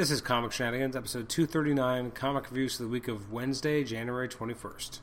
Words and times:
This 0.00 0.10
is 0.10 0.22
Comic 0.22 0.50
Shenanigans, 0.50 0.96
episode 0.96 1.28
239, 1.28 2.12
comic 2.12 2.50
reviews 2.50 2.74
for 2.74 2.84
the 2.84 2.88
week 2.88 3.06
of 3.06 3.30
Wednesday, 3.30 3.84
January 3.84 4.30
21st. 4.30 5.00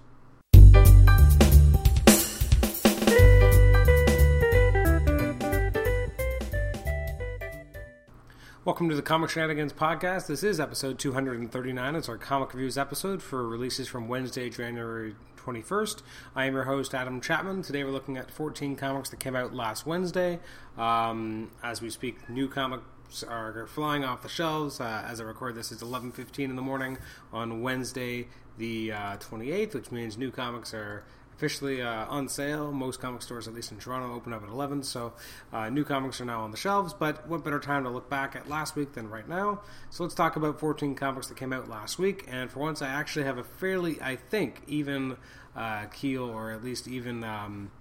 Welcome 8.66 8.90
to 8.90 8.96
the 8.96 9.04
Comic 9.04 9.30
Shenanigans 9.30 9.72
podcast. 9.72 10.26
This 10.26 10.42
is 10.42 10.60
episode 10.60 10.98
239. 10.98 11.96
It's 11.96 12.10
our 12.10 12.18
comic 12.18 12.56
reviews 12.56 12.76
episode 12.76 13.22
for 13.22 13.48
releases 13.48 13.88
from 13.88 14.08
Wednesday, 14.08 14.50
January 14.50 15.14
21st. 15.38 16.02
I 16.36 16.46
am 16.46 16.56
your 16.56 16.64
host, 16.64 16.96
Adam 16.96 17.22
Chapman. 17.22 17.62
Today 17.62 17.84
we're 17.84 17.92
looking 17.92 18.18
at 18.18 18.32
14 18.32 18.76
comics 18.76 19.12
that 19.12 19.20
came 19.20 19.36
out 19.36 19.54
last 19.54 19.86
Wednesday. 19.86 20.40
Um, 20.76 21.52
as 21.64 21.84
we 21.84 21.92
speak, 21.92 22.28
new 22.32 22.48
comics 22.48 22.84
are 23.28 23.68
flying 23.68 24.04
off 24.04 24.22
the 24.22 24.30
shelves. 24.30 24.80
Uh, 24.80 25.04
as 25.08 25.20
I 25.22 25.24
record 25.24 25.56
this, 25.56 25.72
it's 25.72 25.84
11.15 25.84 26.40
in 26.46 26.56
the 26.56 26.62
morning 26.62 26.98
on 27.34 27.62
Wednesday, 27.62 28.28
the 28.58 28.92
uh, 28.92 29.18
28th, 29.18 29.74
which 29.74 29.92
means 29.92 30.18
new 30.18 30.32
comics 30.32 30.74
are 30.74 31.04
officially 31.38 31.82
uh, 31.82 32.06
on 32.08 32.28
sale. 32.28 32.72
Most 32.72 33.00
comic 33.00 33.22
stores, 33.22 33.48
at 33.48 33.54
least 33.54 33.72
in 33.72 33.78
Toronto, 33.78 34.14
open 34.14 34.34
up 34.34 34.44
at 34.44 34.50
11, 34.50 34.84
so 34.84 35.14
uh, 35.54 35.70
new 35.70 35.84
comics 35.84 36.20
are 36.20 36.26
now 36.26 36.42
on 36.42 36.52
the 36.52 36.58
shelves. 36.58 36.94
But 36.94 37.28
what 37.28 37.44
better 37.44 37.60
time 37.60 37.84
to 37.84 37.90
look 37.90 38.10
back 38.10 38.36
at 38.36 38.50
last 38.50 38.76
week 38.76 38.94
than 38.94 39.10
right 39.10 39.28
now? 39.28 39.62
So 39.92 40.04
let's 40.04 40.16
talk 40.16 40.36
about 40.36 40.60
14 40.60 40.96
comics 40.96 41.28
that 41.28 41.38
came 41.38 41.54
out 41.54 41.70
last 41.70 42.00
week. 42.00 42.26
And 42.28 42.50
for 42.50 42.60
once, 42.60 42.82
I 42.82 42.88
actually 42.88 43.26
have 43.26 43.38
a 43.38 43.44
fairly, 43.44 44.02
I 44.02 44.16
think, 44.16 44.64
even 44.68 45.18
uh, 45.56 45.86
keel, 45.86 46.24
or 46.24 46.52
at 46.52 46.64
least 46.64 46.88
even. 46.88 47.24
Um, 47.24 47.72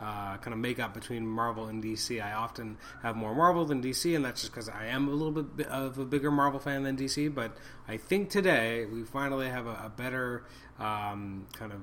uh, 0.00 0.36
kind 0.38 0.52
of 0.52 0.58
makeup 0.58 0.94
between 0.94 1.26
Marvel 1.26 1.66
and 1.66 1.82
DC. 1.82 2.22
I 2.22 2.32
often 2.32 2.76
have 3.02 3.16
more 3.16 3.34
Marvel 3.34 3.64
than 3.64 3.82
DC, 3.82 4.14
and 4.14 4.24
that's 4.24 4.42
just 4.42 4.52
because 4.52 4.68
I 4.68 4.86
am 4.86 5.08
a 5.08 5.12
little 5.12 5.42
bit 5.42 5.66
of 5.68 5.98
a 5.98 6.04
bigger 6.04 6.30
Marvel 6.30 6.60
fan 6.60 6.82
than 6.82 6.96
DC. 6.96 7.34
But 7.34 7.56
I 7.88 7.96
think 7.96 8.30
today 8.30 8.84
we 8.84 9.04
finally 9.04 9.48
have 9.48 9.66
a, 9.66 9.84
a 9.84 9.92
better 9.94 10.44
um, 10.78 11.46
kind 11.52 11.72
of 11.72 11.80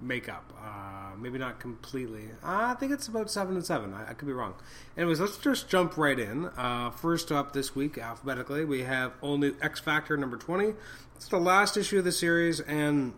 makeup. 0.00 0.52
Uh, 0.60 1.16
maybe 1.16 1.38
not 1.38 1.58
completely. 1.60 2.26
I 2.42 2.74
think 2.74 2.92
it's 2.92 3.08
about 3.08 3.30
seven 3.30 3.56
and 3.56 3.64
seven. 3.64 3.92
I, 3.94 4.10
I 4.10 4.14
could 4.14 4.26
be 4.26 4.32
wrong. 4.32 4.54
Anyways, 4.96 5.20
let's 5.20 5.38
just 5.38 5.68
jump 5.68 5.96
right 5.96 6.18
in. 6.18 6.46
Uh, 6.56 6.90
first 6.90 7.32
up 7.32 7.52
this 7.52 7.74
week, 7.74 7.98
alphabetically, 7.98 8.64
we 8.64 8.82
have 8.82 9.12
all 9.20 9.38
new 9.38 9.54
X 9.60 9.80
Factor 9.80 10.16
number 10.16 10.36
twenty. 10.36 10.74
It's 11.16 11.28
the 11.28 11.38
last 11.38 11.76
issue 11.76 11.98
of 11.98 12.04
the 12.04 12.12
series, 12.12 12.60
and 12.60 13.14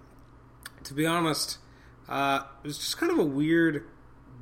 to 0.85 0.95
be 0.95 1.07
honest, 1.07 1.59
uh, 2.09 2.45
it 2.65 2.69
was 2.69 2.79
just 2.79 2.99
kind 2.99 3.13
of 3.13 3.19
a 3.19 3.25
weird 3.25 3.85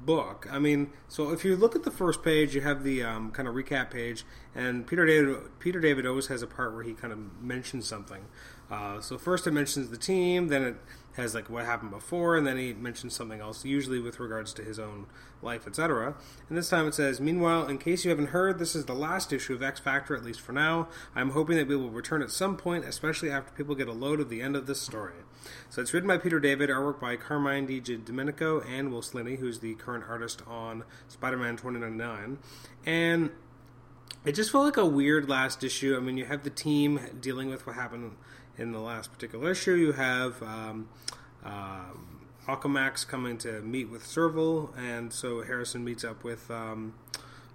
book. 0.05 0.47
I 0.51 0.59
mean, 0.59 0.91
so 1.09 1.33
if 1.33 1.45
you 1.45 1.57
look 1.57 1.77
at 1.77 1.83
the 1.83 1.91
first 1.91 2.23
page, 2.23 2.55
you 2.55 2.61
have 2.61 2.83
the 2.83 3.03
um, 3.03 3.31
kind 3.31 3.49
of 3.49 3.55
recap 3.55 3.91
page, 3.91 4.25
and 4.55 4.87
Peter 4.87 5.07
David 5.07 5.59
Peter 5.59 5.81
David 5.81 6.07
always 6.07 6.27
has 6.29 6.43
a 6.43 6.47
part 6.47 6.75
where 6.75 6.83
he 6.83 6.95
kind 6.95 7.13
of 7.13 7.19
mentions 7.43 7.87
something. 7.87 8.25
Uh, 8.71 9.01
so 9.01 9.17
first 9.17 9.47
it 9.47 9.53
mentions 9.53 9.91
the 9.91 9.97
team, 9.97 10.49
then 10.49 10.63
it 10.63 10.77
has 11.19 11.35
like 11.35 11.51
what 11.51 11.67
happened 11.67 11.91
before, 11.91 12.37
and 12.37 12.47
then 12.47 12.57
he 12.57 12.73
mentions 12.73 13.15
something 13.15 13.41
else, 13.41 13.65
usually 13.65 14.01
with 14.01 14.19
regards 14.19 14.53
to 14.55 14.63
his 14.63 14.79
own 14.79 15.07
life, 15.43 15.67
etc. 15.67 16.15
And 16.49 16.57
this 16.57 16.71
time 16.71 16.87
it 16.87 16.95
says, 16.95 17.21
Meanwhile, 17.21 17.67
in 17.67 17.79
case 17.79 18.05
you 18.05 18.11
haven't 18.11 18.29
heard, 18.29 18.59
this 18.59 18.75
is 18.75 18.87
the 18.87 18.95
last 18.95 19.33
issue 19.33 19.55
of 19.55 19.63
X 19.63 19.81
Factor, 19.81 20.17
at 20.17 20.25
least 20.25 20.41
for 20.41 20.53
now. 20.53 20.89
I'm 21.15 21.31
hoping 21.31 21.57
that 21.57 21.69
we 21.69 21.77
will 21.77 21.91
return 21.91 22.23
at 22.23 22.31
some 22.31 22.57
point, 22.57 22.85
especially 22.85 23.31
after 23.31 23.53
people 23.53 23.75
get 23.75 23.89
a 23.89 23.93
load 23.93 24.21
of 24.21 24.31
the 24.31 24.41
end 24.41 24.57
of 24.57 24.67
this 24.67 24.81
story. 24.81 25.15
So 25.69 25.83
it's 25.83 25.93
written 25.93 26.09
by 26.09 26.19
Peter 26.19 26.41
David, 26.41 26.71
artwork 26.71 27.01
by 27.01 27.17
Carmine 27.17 27.67
Di 27.67 27.81
Giandomenico 27.81 28.65
and 28.69 28.93
Will 28.93 29.03
Sliney, 29.03 29.39
who's 29.39 29.59
the 29.59 29.75
current 29.75 30.05
artist 30.09 30.43
on 30.47 30.85
Spider 31.09 31.37
Man 31.37 31.57
2099. 31.57 32.39
And 32.87 33.31
it 34.25 34.33
just 34.33 34.51
felt 34.51 34.65
like 34.65 34.77
a 34.77 34.87
weird 34.87 35.29
last 35.29 35.65
issue. 35.65 35.97
I 35.97 36.01
mean, 36.01 36.17
you 36.17 36.27
have 36.27 36.45
the 36.45 36.51
team 36.51 37.01
dealing 37.21 37.51
with 37.51 37.67
what 37.67 37.77
happened 37.77 38.17
in 38.59 38.73
the 38.73 38.81
last 38.81 39.13
particular 39.13 39.51
issue. 39.51 39.75
You 39.75 39.93
have 39.93 40.43
um, 40.43 40.89
um, 41.45 42.27
Alchemax 42.47 43.07
coming 43.07 43.39
to 43.39 43.61
meet 43.63 43.89
with 43.89 44.05
Serval, 44.05 44.75
and 44.77 45.13
so 45.13 45.43
Harrison 45.43 45.85
meets 45.85 46.05
up 46.05 46.25
with 46.25 46.51
um, 46.51 46.95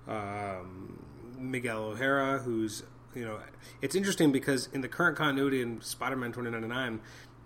um, 0.08 1.04
Miguel 1.38 1.84
O'Hara, 1.84 2.40
who's 2.40 2.84
you 3.16 3.26
know, 3.26 3.40
it's 3.82 3.96
interesting 3.96 4.32
because 4.32 4.70
in 4.74 4.82
the 4.82 4.88
current 4.88 5.18
continuity 5.18 5.62
in 5.62 5.82
Spider-Man 5.82 6.32
2099, 6.32 7.00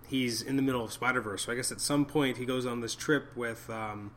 he's 0.08 0.42
in 0.42 0.56
the 0.56 0.62
middle 0.62 0.84
of 0.84 0.94
Spider 0.94 1.22
Verse. 1.22 1.46
So 1.46 1.52
I 1.52 1.56
guess 1.56 1.72
at 1.72 1.82
some 1.82 2.06
point 2.06 2.38
he 2.38 2.46
goes 2.46 2.66
on 2.66 2.82
this 2.82 2.96
trip 2.96 3.36
with 3.36 3.70
um, 3.70 4.12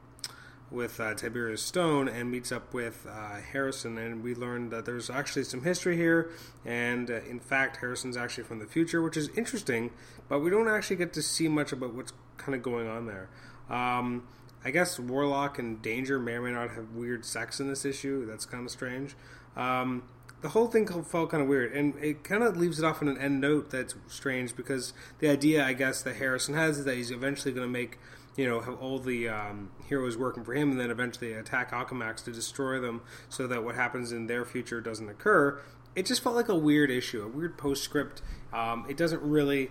with 0.70 1.00
uh, 1.00 1.14
Tiberius 1.14 1.62
Stone 1.62 2.08
and 2.08 2.30
meets 2.30 2.52
up 2.52 2.72
with 2.72 3.06
uh, 3.10 3.40
Harrison, 3.52 3.98
and 3.98 4.22
we 4.22 4.34
learn 4.34 4.70
that 4.70 4.84
there's 4.84 5.10
actually 5.10 5.44
some 5.44 5.62
history 5.62 5.96
here, 5.96 6.30
and 6.64 7.10
uh, 7.10 7.20
in 7.28 7.40
fact, 7.40 7.78
Harrison's 7.78 8.16
actually 8.16 8.44
from 8.44 8.58
the 8.58 8.66
future, 8.66 9.02
which 9.02 9.16
is 9.16 9.28
interesting, 9.36 9.90
but 10.28 10.40
we 10.40 10.50
don't 10.50 10.68
actually 10.68 10.96
get 10.96 11.12
to 11.14 11.22
see 11.22 11.48
much 11.48 11.72
about 11.72 11.94
what's 11.94 12.12
kind 12.36 12.54
of 12.54 12.62
going 12.62 12.88
on 12.88 13.06
there. 13.06 13.28
Um, 13.68 14.24
I 14.64 14.70
guess 14.70 14.98
Warlock 14.98 15.58
and 15.58 15.80
Danger 15.80 16.18
may 16.18 16.32
or 16.32 16.42
may 16.42 16.52
not 16.52 16.70
have 16.70 16.90
weird 16.92 17.24
sex 17.24 17.60
in 17.60 17.68
this 17.68 17.84
issue. 17.84 18.26
That's 18.26 18.44
kind 18.44 18.64
of 18.64 18.70
strange. 18.70 19.16
Um, 19.56 20.02
the 20.42 20.50
whole 20.50 20.68
thing 20.68 20.86
felt 20.86 21.30
kind 21.30 21.42
of 21.42 21.48
weird, 21.48 21.72
and 21.72 21.94
it 22.02 22.24
kind 22.24 22.42
of 22.42 22.56
leaves 22.56 22.78
it 22.78 22.84
off 22.84 23.02
on 23.02 23.08
an 23.08 23.18
end 23.18 23.40
note 23.40 23.70
that's 23.70 23.94
strange 24.06 24.56
because 24.56 24.92
the 25.18 25.28
idea, 25.28 25.64
I 25.64 25.74
guess, 25.74 26.02
that 26.02 26.16
Harrison 26.16 26.54
has 26.54 26.78
is 26.78 26.84
that 26.86 26.96
he's 26.96 27.10
eventually 27.10 27.52
going 27.52 27.66
to 27.66 27.72
make 27.72 27.98
you 28.36 28.48
know, 28.48 28.60
have 28.60 28.80
all 28.80 28.98
the 28.98 29.28
um, 29.28 29.70
heroes 29.88 30.16
working 30.16 30.44
for 30.44 30.54
him, 30.54 30.70
and 30.70 30.80
then 30.80 30.90
eventually 30.90 31.32
attack 31.32 31.72
Alchemax 31.72 32.24
to 32.24 32.32
destroy 32.32 32.80
them, 32.80 33.02
so 33.28 33.46
that 33.46 33.64
what 33.64 33.74
happens 33.74 34.12
in 34.12 34.26
their 34.26 34.44
future 34.44 34.80
doesn't 34.80 35.08
occur. 35.08 35.60
It 35.96 36.06
just 36.06 36.22
felt 36.22 36.36
like 36.36 36.48
a 36.48 36.56
weird 36.56 36.90
issue, 36.90 37.22
a 37.22 37.28
weird 37.28 37.58
postscript. 37.58 38.22
Um, 38.52 38.86
it 38.88 38.96
doesn't 38.96 39.22
really. 39.22 39.70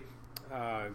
Uh, 0.52 0.88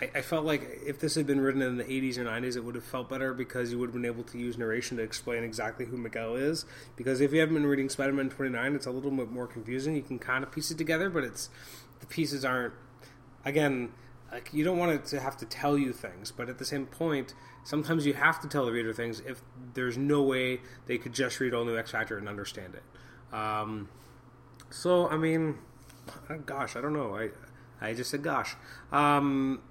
I, 0.00 0.10
I, 0.16 0.22
felt 0.22 0.46
like 0.46 0.80
if 0.86 0.98
this 0.98 1.14
had 1.14 1.26
been 1.26 1.40
written 1.40 1.60
in 1.60 1.76
the 1.76 1.84
80s 1.84 2.16
or 2.16 2.24
90s, 2.24 2.56
it 2.56 2.64
would 2.64 2.74
have 2.74 2.84
felt 2.84 3.10
better 3.10 3.34
because 3.34 3.70
you 3.70 3.78
would 3.78 3.88
have 3.88 3.94
been 3.94 4.06
able 4.06 4.24
to 4.24 4.38
use 4.38 4.56
narration 4.56 4.96
to 4.96 5.02
explain 5.02 5.44
exactly 5.44 5.84
who 5.84 5.98
Miguel 5.98 6.36
is. 6.36 6.64
Because 6.96 7.20
if 7.20 7.32
you 7.32 7.40
haven't 7.40 7.54
been 7.54 7.66
reading 7.66 7.90
Spider-Man 7.90 8.30
29, 8.30 8.74
it's 8.74 8.86
a 8.86 8.90
little 8.90 9.10
bit 9.10 9.30
more 9.30 9.46
confusing. 9.46 9.94
You 9.94 10.02
can 10.02 10.18
kind 10.18 10.42
of 10.42 10.50
piece 10.50 10.70
it 10.70 10.78
together, 10.78 11.10
but 11.10 11.24
it's 11.24 11.50
the 12.00 12.06
pieces 12.06 12.44
aren't. 12.44 12.72
Again, 13.44 13.92
like 14.32 14.52
you 14.52 14.64
don't 14.64 14.78
want 14.78 14.92
it 14.92 15.04
to 15.06 15.20
have 15.20 15.36
to 15.38 15.46
tell 15.46 15.76
you 15.76 15.92
things, 15.92 16.30
but 16.30 16.48
at 16.48 16.58
the 16.58 16.64
same 16.64 16.86
point, 16.86 17.34
sometimes 17.64 18.06
you 18.06 18.14
have 18.14 18.40
to 18.40 18.48
tell 18.48 18.64
the 18.64 18.72
reader 18.72 18.92
things 18.92 19.20
if 19.20 19.42
there's 19.74 19.98
no 19.98 20.22
way 20.22 20.60
they 20.86 20.98
could 20.98 21.12
just 21.12 21.40
read 21.40 21.54
All 21.54 21.64
New 21.64 21.76
X 21.76 21.90
Factor 21.90 22.16
and 22.16 22.28
understand 22.28 22.74
it. 22.74 23.34
Um, 23.34 23.88
so 24.70 25.08
I 25.08 25.16
mean, 25.16 25.58
gosh, 26.46 26.76
I 26.76 26.80
don't 26.80 26.92
know. 26.92 27.16
I 27.16 27.30
I 27.80 27.94
just 27.94 28.10
said 28.10 28.22
gosh. 28.22 28.56
Um, 28.92 29.62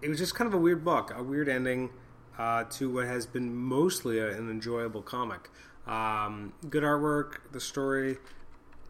it 0.00 0.08
was 0.08 0.18
just 0.18 0.34
kind 0.34 0.48
of 0.48 0.54
a 0.54 0.58
weird 0.58 0.84
book, 0.84 1.12
a 1.14 1.22
weird 1.22 1.48
ending 1.48 1.90
uh, 2.38 2.64
to 2.64 2.90
what 2.90 3.06
has 3.06 3.26
been 3.26 3.54
mostly 3.54 4.18
a, 4.18 4.28
an 4.30 4.50
enjoyable 4.50 5.02
comic. 5.02 5.50
Um, 5.86 6.52
good 6.68 6.82
artwork, 6.82 7.52
the 7.52 7.60
story. 7.60 8.18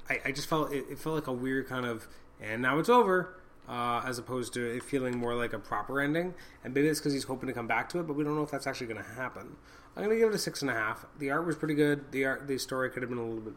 I, 0.09 0.21
I 0.27 0.33
just 0.33 0.49
felt 0.49 0.73
it, 0.73 0.87
it 0.91 0.99
felt 0.99 1.15
like 1.17 1.27
a 1.27 1.33
weird 1.33 1.69
kind 1.69 1.85
of, 1.85 2.07
and 2.41 2.63
now 2.63 2.79
it's 2.79 2.89
over 2.89 3.41
uh, 3.69 4.03
as 4.05 4.19
opposed 4.19 4.55
to 4.55 4.65
it 4.65 4.83
feeling 4.83 5.19
more 5.19 5.35
like 5.35 5.53
a 5.53 5.59
proper 5.59 6.01
ending. 6.01 6.35
And 6.65 6.75
maybe 6.75 6.89
it's 6.89 7.01
because 7.01 7.13
he's 7.13 7.25
hoping 7.25 7.49
to 7.49 7.53
come 7.53 7.67
back 7.67 7.89
to 7.91 8.01
it, 8.01 8.07
but 8.07 8.15
we 8.15 8.25
don't 8.25 8.37
know 8.37 8.43
if 8.43 8.51
that's 8.51 8.67
actually 8.67 8.89
going 8.89 9.03
to 9.03 9.11
happen. 9.11 9.57
I'm 9.97 10.05
going 10.05 10.17
to 10.17 10.19
give 10.19 10.29
it 10.31 10.35
a 10.35 10.39
six 10.39 10.63
and 10.63 10.71
a 10.71 10.75
half. 10.75 11.07
The 11.19 11.31
art 11.31 11.47
was 11.47 11.57
pretty 11.57 11.75
good. 11.75 12.13
The 12.13 12.25
art, 12.27 12.47
the 12.47 12.59
story 12.59 12.91
could 12.91 13.03
have 13.03 13.11
been 13.11 13.19
a 13.19 13.25
little 13.25 13.41
bit 13.41 13.55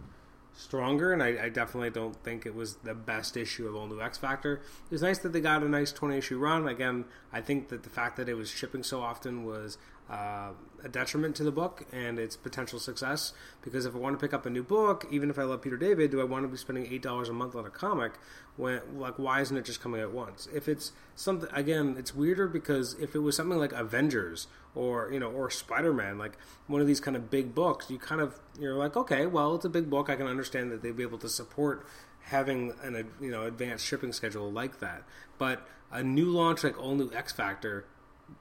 stronger, 0.55 1.13
and 1.13 1.23
I, 1.23 1.45
I, 1.45 1.49
definitely 1.49 1.89
don't 1.89 2.15
think 2.23 2.45
it 2.45 2.53
was 2.53 2.75
the 2.77 2.93
best 2.93 3.37
issue 3.37 3.67
of 3.67 3.75
All 3.75 3.87
New 3.87 4.01
X 4.01 4.17
Factor. 4.17 4.55
It 4.55 4.91
was 4.91 5.01
nice 5.01 5.19
that 5.19 5.31
they 5.31 5.39
got 5.39 5.63
a 5.63 5.69
nice 5.69 5.91
20 5.93 6.17
issue 6.17 6.37
run. 6.37 6.67
Again, 6.67 7.05
I 7.31 7.39
think 7.39 7.69
that 7.69 7.83
the 7.83 7.89
fact 7.89 8.17
that 8.17 8.27
it 8.27 8.33
was 8.33 8.49
shipping 8.49 8.83
so 8.83 9.01
often 9.01 9.45
was 9.45 9.77
uh, 10.09 10.51
a 10.83 10.89
detriment 10.89 11.35
to 11.35 11.43
the 11.43 11.51
book 11.51 11.85
and 11.91 12.17
its 12.17 12.35
potential 12.35 12.79
success. 12.79 13.33
Because 13.61 13.85
if 13.85 13.95
I 13.95 13.99
want 13.99 14.19
to 14.19 14.25
pick 14.25 14.33
up 14.33 14.45
a 14.45 14.49
new 14.49 14.63
book, 14.63 15.05
even 15.11 15.29
if 15.29 15.37
I 15.37 15.43
love 15.43 15.61
Peter 15.61 15.77
David, 15.77 16.11
do 16.11 16.21
I 16.21 16.23
want 16.23 16.43
to 16.45 16.47
be 16.47 16.57
spending 16.57 16.91
eight 16.91 17.01
dollars 17.01 17.29
a 17.29 17.33
month 17.33 17.55
on 17.55 17.65
a 17.65 17.69
comic? 17.69 18.13
When 18.55 18.81
like, 18.97 19.19
why 19.19 19.41
isn't 19.41 19.55
it 19.55 19.65
just 19.65 19.81
coming 19.81 20.01
at 20.01 20.11
once? 20.11 20.47
If 20.53 20.67
it's 20.67 20.93
something, 21.15 21.49
again, 21.53 21.95
it's 21.97 22.15
weirder 22.15 22.47
because 22.47 22.93
if 22.95 23.13
it 23.13 23.19
was 23.19 23.35
something 23.35 23.57
like 23.57 23.71
Avengers 23.73 24.47
or 24.73 25.11
you 25.11 25.19
know 25.19 25.29
or 25.29 25.49
Spider 25.49 25.93
Man, 25.93 26.17
like 26.17 26.37
one 26.67 26.81
of 26.81 26.87
these 26.87 26.99
kind 26.99 27.15
of 27.15 27.29
big 27.29 27.53
books, 27.53 27.89
you 27.89 27.99
kind 27.99 28.21
of 28.21 28.39
you're 28.59 28.75
like, 28.75 28.97
okay, 28.97 29.25
well, 29.25 29.55
it's 29.55 29.65
a 29.65 29.69
big 29.69 29.89
book. 29.89 30.09
I 30.09 30.15
can 30.15 30.27
understand 30.27 30.71
that 30.71 30.81
they'd 30.81 30.97
be 30.97 31.03
able 31.03 31.19
to 31.19 31.29
support 31.29 31.85
having 32.21 32.73
an 32.81 33.07
you 33.21 33.29
know 33.29 33.45
advanced 33.45 33.85
shipping 33.85 34.13
schedule 34.13 34.51
like 34.51 34.79
that. 34.79 35.03
But 35.37 35.67
a 35.91 36.03
new 36.03 36.25
launch 36.25 36.63
like 36.63 36.79
all 36.79 36.95
new 36.95 37.11
X 37.13 37.31
Factor 37.31 37.85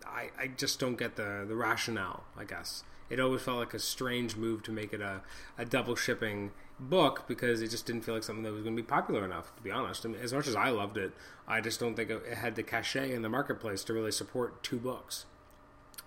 I, 0.07 0.31
I 0.39 0.47
just 0.49 0.81
don't 0.81 0.99
get 0.99 1.17
the, 1.17 1.45
the 1.47 1.55
rationale, 1.55 2.25
I 2.37 2.45
guess. 2.45 2.85
It 3.11 3.21
always 3.21 3.43
felt 3.43 3.59
like 3.59 3.75
a 3.75 3.79
strange 3.79 4.37
move 4.37 4.63
to 4.65 4.73
make 4.73 4.93
it 4.93 5.01
a, 5.01 5.23
a 5.57 5.65
double 5.65 5.97
shipping 5.97 6.51
book 6.79 7.25
because 7.27 7.63
it 7.63 7.69
just 7.69 7.87
didn't 7.87 8.03
feel 8.03 8.15
like 8.15 8.23
something 8.23 8.45
that 8.45 8.53
was 8.53 8.63
going 8.63 8.77
to 8.77 8.83
be 8.83 8.87
popular 8.87 9.25
enough, 9.25 9.55
to 9.57 9.63
be 9.63 9.71
honest. 9.71 10.05
I 10.05 10.11
mean, 10.11 10.21
as 10.21 10.33
much 10.33 10.47
as 10.47 10.55
I 10.55 10.69
loved 10.69 10.97
it, 10.97 11.13
I 11.47 11.61
just 11.61 11.81
don't 11.81 11.95
think 11.95 12.11
it 12.11 12.35
had 12.35 12.55
the 12.55 12.63
cachet 12.63 13.13
in 13.13 13.23
the 13.23 13.29
marketplace 13.29 13.83
to 13.85 13.95
really 13.95 14.13
support 14.13 14.63
two 14.63 14.79
books 14.79 15.25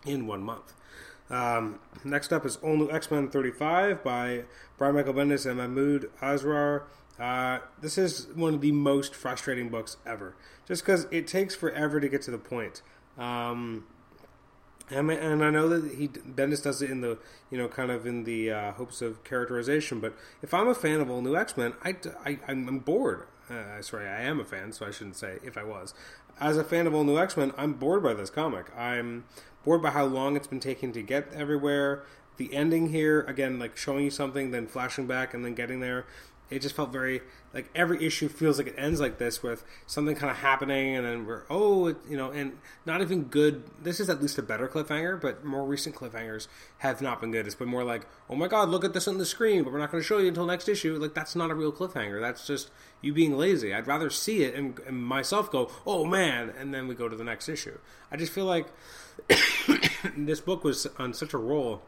in 0.06 0.28
one 0.28 0.44
month. 0.44 0.74
Um, 1.30 1.80
next 2.04 2.34
up 2.34 2.46
is 2.46 2.62
New 2.62 2.92
X 2.92 3.10
Men 3.10 3.30
35 3.30 4.04
by 4.04 4.44
Brian 4.78 4.96
Michael 4.96 5.14
Bendis 5.14 5.46
and 5.46 5.58
Mahmud 5.58 6.12
Asrar. 6.22 6.84
Uh, 7.18 7.60
this 7.80 7.98
is 7.98 8.28
one 8.36 8.56
of 8.56 8.62
the 8.62 8.72
most 8.72 9.16
frustrating 9.16 9.70
books 9.70 9.98
ever, 10.06 10.36
just 10.68 10.84
because 10.84 11.08
it 11.12 11.28
takes 11.28 11.56
forever 11.56 12.00
to 12.00 12.10
get 12.10 12.22
to 12.24 12.32
the 12.32 12.38
point. 12.38 12.82
Um, 13.18 13.86
and, 14.90 15.44
I 15.44 15.50
know 15.50 15.70
that 15.70 15.94
he 15.94 16.08
Bendis 16.08 16.64
does 16.64 16.82
it 16.82 16.90
in 16.90 17.02
the 17.02 17.18
you 17.50 17.58
know 17.58 17.68
kind 17.68 17.92
of 17.92 18.06
in 18.06 18.24
the 18.26 18.52
uh, 18.52 18.72
hopes 18.74 19.02
of 19.02 19.24
characterization. 19.24 20.00
But 20.00 20.16
if 20.42 20.54
I'm 20.54 20.68
a 20.68 20.76
fan 20.76 21.00
of 21.00 21.10
all 21.10 21.22
new 21.22 21.36
X 21.36 21.56
Men, 21.56 21.74
I, 21.84 21.96
I 22.26 22.40
I'm 22.48 22.80
bored. 22.80 23.28
Uh, 23.50 23.82
sorry, 23.82 24.08
I 24.08 24.22
am 24.22 24.40
a 24.40 24.46
fan, 24.46 24.72
so 24.72 24.86
I 24.86 24.92
shouldn't 24.92 25.18
say 25.18 25.40
if 25.44 25.58
I 25.58 25.64
was. 25.64 25.94
As 26.40 26.58
a 26.58 26.64
fan 26.64 26.88
of 26.88 26.94
all 26.94 27.04
new 27.04 27.18
X 27.18 27.38
Men, 27.38 27.54
I'm 27.58 27.74
bored 27.74 28.04
by 28.04 28.14
this 28.14 28.30
comic. 28.30 28.66
I'm 28.78 29.26
bored 29.64 29.82
by 29.82 29.92
how 29.92 30.06
long 30.06 30.36
it's 30.36 30.48
been 30.48 30.60
taking 30.60 30.92
to 30.94 31.02
get 31.02 31.32
everywhere. 31.34 32.04
The 32.38 32.54
ending 32.54 32.90
here, 32.90 33.22
again, 33.22 33.60
like 33.60 33.78
showing 33.78 34.06
you 34.06 34.10
something, 34.10 34.52
then 34.52 34.68
flashing 34.68 35.06
back, 35.06 35.34
and 35.34 35.46
then 35.46 35.54
getting 35.54 35.80
there 35.80 36.06
it 36.52 36.62
just 36.62 36.76
felt 36.76 36.92
very 36.92 37.22
like 37.54 37.70
every 37.74 38.06
issue 38.06 38.28
feels 38.28 38.58
like 38.58 38.68
it 38.68 38.76
ends 38.78 39.00
like 39.00 39.18
this 39.18 39.42
with 39.42 39.64
something 39.88 40.16
kind 40.16 40.30
of 40.30 40.38
happening 40.38 40.96
and 40.96 41.06
then 41.06 41.26
we're 41.26 41.44
oh 41.50 41.88
it, 41.88 41.98
you 42.08 42.18
know 42.18 42.30
and 42.32 42.58
not 42.86 43.02
even 43.02 43.24
good 43.24 43.64
this 43.82 44.00
is 44.00 44.10
at 44.10 44.22
least 44.22 44.38
a 44.38 44.42
better 44.42 44.68
cliffhanger 44.68 45.20
but 45.20 45.44
more 45.44 45.66
recent 45.66 45.96
cliffhangers 45.96 46.48
have 46.80 47.02
not 47.02 47.22
been 47.22 47.32
good. 47.32 47.46
It's 47.46 47.56
been 47.56 47.70
more 47.70 47.84
like 47.84 48.06
oh 48.30 48.36
my 48.36 48.48
god 48.48 48.70
look 48.70 48.84
at 48.84 48.94
this 48.94 49.08
on 49.08 49.18
the 49.18 49.26
screen 49.26 49.64
but 49.64 49.72
we're 49.72 49.80
not 49.80 49.92
going 49.92 50.02
to 50.02 50.08
show 50.08 50.18
you 50.18 50.28
until 50.28 50.46
next 50.46 50.68
issue. 50.68 50.98
Like 50.98 51.14
that's 51.14 51.36
not 51.36 51.50
a 51.50 51.56
real 51.56 51.72
cliffhanger. 51.72 52.20
That's 52.20 52.46
just 52.46 52.70
you 53.02 53.14
being 53.14 53.38
lazy. 53.38 53.74
I'd 53.74 53.88
rather 53.88 54.10
see 54.10 54.44
it 54.44 54.54
and, 54.54 54.78
and 54.86 55.04
myself 55.04 55.50
go 55.50 55.72
oh 55.88 56.06
man 56.06 56.54
and 56.60 56.74
then 56.74 56.88
we 56.88 56.96
go 56.96 57.08
to 57.08 57.16
the 57.16 57.24
next 57.24 57.48
issue. 57.48 57.78
I 58.12 58.18
just 58.18 58.34
feel 58.34 58.46
like 58.46 58.68
this 60.18 60.42
book 60.42 60.64
was 60.64 60.86
on 61.00 61.14
such 61.14 61.34
a 61.34 61.38
roll 61.38 61.82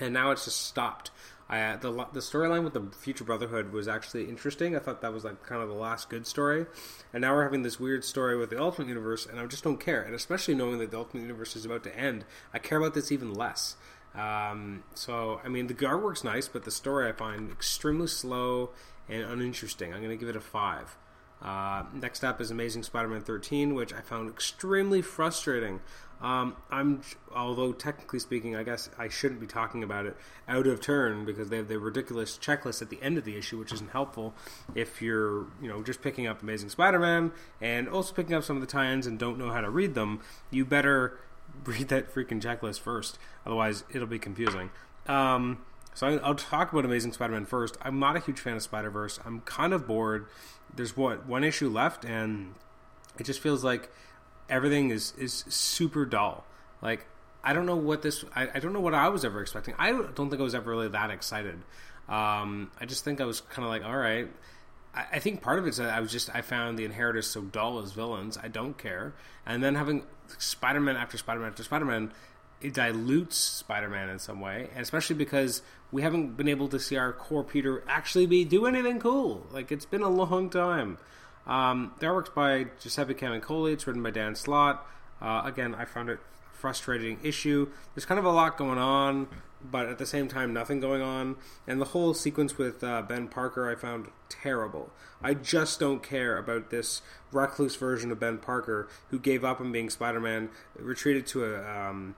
and 0.00 0.12
now 0.12 0.32
it's 0.32 0.44
just 0.44 0.66
stopped 0.66 1.10
I, 1.48 1.76
the 1.76 1.92
the 2.12 2.20
storyline 2.20 2.64
with 2.64 2.72
the 2.72 2.96
Future 2.96 3.24
Brotherhood 3.24 3.72
was 3.72 3.86
actually 3.86 4.28
interesting. 4.28 4.74
I 4.74 4.78
thought 4.78 5.02
that 5.02 5.12
was 5.12 5.24
like 5.24 5.42
kind 5.42 5.62
of 5.62 5.68
the 5.68 5.74
last 5.74 6.08
good 6.08 6.26
story, 6.26 6.66
and 7.12 7.20
now 7.20 7.34
we're 7.34 7.44
having 7.44 7.62
this 7.62 7.78
weird 7.78 8.04
story 8.04 8.36
with 8.36 8.50
the 8.50 8.60
Ultimate 8.60 8.88
Universe, 8.88 9.26
and 9.26 9.38
I 9.38 9.46
just 9.46 9.62
don't 9.62 9.78
care. 9.78 10.02
And 10.02 10.14
especially 10.14 10.54
knowing 10.54 10.78
that 10.78 10.90
the 10.90 10.98
Ultimate 10.98 11.22
Universe 11.22 11.54
is 11.54 11.64
about 11.66 11.84
to 11.84 11.96
end, 11.96 12.24
I 12.54 12.58
care 12.58 12.78
about 12.78 12.94
this 12.94 13.12
even 13.12 13.34
less. 13.34 13.76
Um, 14.14 14.84
so 14.94 15.40
I 15.44 15.48
mean, 15.48 15.66
the 15.66 15.74
artwork's 15.74 16.24
nice, 16.24 16.48
but 16.48 16.64
the 16.64 16.70
story 16.70 17.08
I 17.08 17.12
find 17.12 17.50
extremely 17.50 18.06
slow 18.06 18.70
and 19.08 19.22
uninteresting. 19.22 19.92
I'm 19.92 20.00
going 20.00 20.10
to 20.10 20.16
give 20.16 20.28
it 20.28 20.36
a 20.36 20.40
five. 20.40 20.96
Uh, 21.44 21.82
next 21.92 22.24
up 22.24 22.40
is 22.40 22.50
Amazing 22.50 22.84
Spider-Man 22.84 23.20
13, 23.20 23.74
which 23.74 23.92
I 23.92 24.00
found 24.00 24.30
extremely 24.30 25.02
frustrating. 25.02 25.80
Um, 26.22 26.56
I'm, 26.70 27.02
although 27.34 27.72
technically 27.72 28.18
speaking, 28.18 28.56
I 28.56 28.62
guess 28.62 28.88
I 28.98 29.08
shouldn't 29.08 29.40
be 29.40 29.46
talking 29.46 29.82
about 29.82 30.06
it 30.06 30.16
out 30.48 30.66
of 30.66 30.80
turn 30.80 31.26
because 31.26 31.50
they 31.50 31.58
have 31.58 31.68
the 31.68 31.78
ridiculous 31.78 32.38
checklist 32.38 32.80
at 32.80 32.88
the 32.88 32.98
end 33.02 33.18
of 33.18 33.24
the 33.24 33.36
issue, 33.36 33.58
which 33.58 33.74
isn't 33.74 33.90
helpful 33.90 34.32
if 34.74 35.02
you're, 35.02 35.46
you 35.60 35.68
know, 35.68 35.82
just 35.82 36.00
picking 36.00 36.26
up 36.26 36.42
Amazing 36.42 36.70
Spider-Man 36.70 37.30
and 37.60 37.90
also 37.90 38.14
picking 38.14 38.34
up 38.34 38.42
some 38.42 38.56
of 38.56 38.62
the 38.62 38.66
tie-ins 38.66 39.06
and 39.06 39.18
don't 39.18 39.38
know 39.38 39.50
how 39.50 39.60
to 39.60 39.68
read 39.68 39.94
them. 39.94 40.20
You 40.50 40.64
better 40.64 41.18
read 41.64 41.88
that 41.88 42.14
freaking 42.14 42.40
checklist 42.40 42.80
first, 42.80 43.18
otherwise 43.44 43.84
it'll 43.92 44.06
be 44.06 44.18
confusing. 44.18 44.70
Um, 45.06 45.58
so 45.94 46.18
I'll 46.24 46.34
talk 46.34 46.72
about 46.72 46.84
Amazing 46.84 47.12
Spider-Man 47.12 47.44
first. 47.44 47.76
I'm 47.80 48.00
not 48.00 48.16
a 48.16 48.20
huge 48.20 48.40
fan 48.40 48.56
of 48.56 48.62
Spider-Verse. 48.62 49.20
I'm 49.24 49.40
kind 49.42 49.72
of 49.72 49.86
bored. 49.86 50.26
There's 50.74 50.96
what 50.96 51.26
one 51.26 51.44
issue 51.44 51.68
left, 51.68 52.04
and 52.04 52.54
it 53.18 53.24
just 53.24 53.40
feels 53.40 53.64
like 53.64 53.90
everything 54.48 54.90
is 54.90 55.12
is 55.18 55.44
super 55.48 56.04
dull. 56.04 56.44
Like 56.82 57.06
I 57.44 57.52
don't 57.52 57.66
know 57.66 57.76
what 57.76 58.02
this. 58.02 58.24
I, 58.34 58.48
I 58.54 58.58
don't 58.58 58.72
know 58.72 58.80
what 58.80 58.94
I 58.94 59.08
was 59.08 59.24
ever 59.24 59.42
expecting. 59.42 59.74
I 59.78 59.92
don't, 59.92 60.30
think 60.30 60.40
I 60.40 60.42
was 60.42 60.54
ever 60.54 60.70
really 60.70 60.88
that 60.88 61.10
excited. 61.10 61.58
Um, 62.08 62.70
I 62.80 62.86
just 62.86 63.04
think 63.04 63.20
I 63.20 63.26
was 63.26 63.42
kind 63.42 63.64
of 63.64 63.68
like, 63.68 63.84
all 63.84 63.96
right. 63.96 64.28
I, 64.94 65.04
I 65.12 65.18
think 65.18 65.42
part 65.42 65.58
of 65.58 65.66
it's 65.66 65.76
that 65.76 65.92
I 65.92 66.00
was 66.00 66.10
just 66.10 66.34
I 66.34 66.40
found 66.40 66.78
the 66.78 66.86
Inheritors 66.86 67.26
so 67.26 67.42
dull 67.42 67.78
as 67.80 67.92
villains. 67.92 68.38
I 68.42 68.48
don't 68.48 68.78
care. 68.78 69.12
And 69.44 69.62
then 69.62 69.74
having 69.74 70.04
Spider 70.38 70.80
Man 70.80 70.96
after 70.96 71.18
Spider 71.18 71.40
Man 71.40 71.50
after 71.50 71.62
Spider 71.62 71.84
Man, 71.84 72.12
it 72.62 72.72
dilutes 72.72 73.36
Spider 73.36 73.90
Man 73.90 74.08
in 74.08 74.18
some 74.18 74.40
way, 74.40 74.70
and 74.72 74.80
especially 74.80 75.16
because 75.16 75.60
we 75.94 76.02
haven't 76.02 76.36
been 76.36 76.48
able 76.48 76.66
to 76.66 76.80
see 76.80 76.96
our 76.96 77.12
core 77.12 77.44
Peter 77.44 77.84
actually 77.86 78.26
be 78.26 78.44
do 78.44 78.66
anything 78.66 78.98
cool. 78.98 79.46
Like 79.52 79.70
it's 79.70 79.84
been 79.84 80.02
a 80.02 80.08
long 80.08 80.50
time. 80.50 80.98
Um, 81.46 81.92
the 82.00 82.06
artwork's 82.06 82.30
by 82.30 82.66
Giuseppe 82.80 83.14
Camuncoli. 83.14 83.72
It's 83.72 83.86
written 83.86 84.02
by 84.02 84.10
Dan 84.10 84.34
Slott. 84.34 84.84
Uh, 85.22 85.42
again, 85.44 85.72
I 85.72 85.84
found 85.84 86.08
it 86.08 86.18
frustrating 86.52 87.20
issue. 87.22 87.68
There's 87.94 88.06
kind 88.06 88.18
of 88.18 88.24
a 88.24 88.32
lot 88.32 88.56
going 88.56 88.78
on, 88.78 89.28
but 89.62 89.86
at 89.86 89.98
the 89.98 90.06
same 90.06 90.26
time, 90.26 90.52
nothing 90.52 90.80
going 90.80 91.00
on. 91.00 91.36
And 91.64 91.80
the 91.80 91.86
whole 91.86 92.12
sequence 92.12 92.58
with 92.58 92.82
uh, 92.82 93.02
Ben 93.02 93.28
Parker, 93.28 93.70
I 93.70 93.76
found 93.76 94.08
terrible. 94.28 94.90
I 95.22 95.34
just 95.34 95.78
don't 95.78 96.02
care 96.02 96.36
about 96.36 96.70
this 96.70 97.02
recluse 97.30 97.76
version 97.76 98.10
of 98.10 98.18
Ben 98.18 98.38
Parker 98.38 98.88
who 99.10 99.20
gave 99.20 99.44
up 99.44 99.60
on 99.60 99.70
being 99.70 99.90
Spider-Man, 99.90 100.48
retreated 100.76 101.24
to 101.28 101.44
a 101.44 101.64
um, 101.64 102.16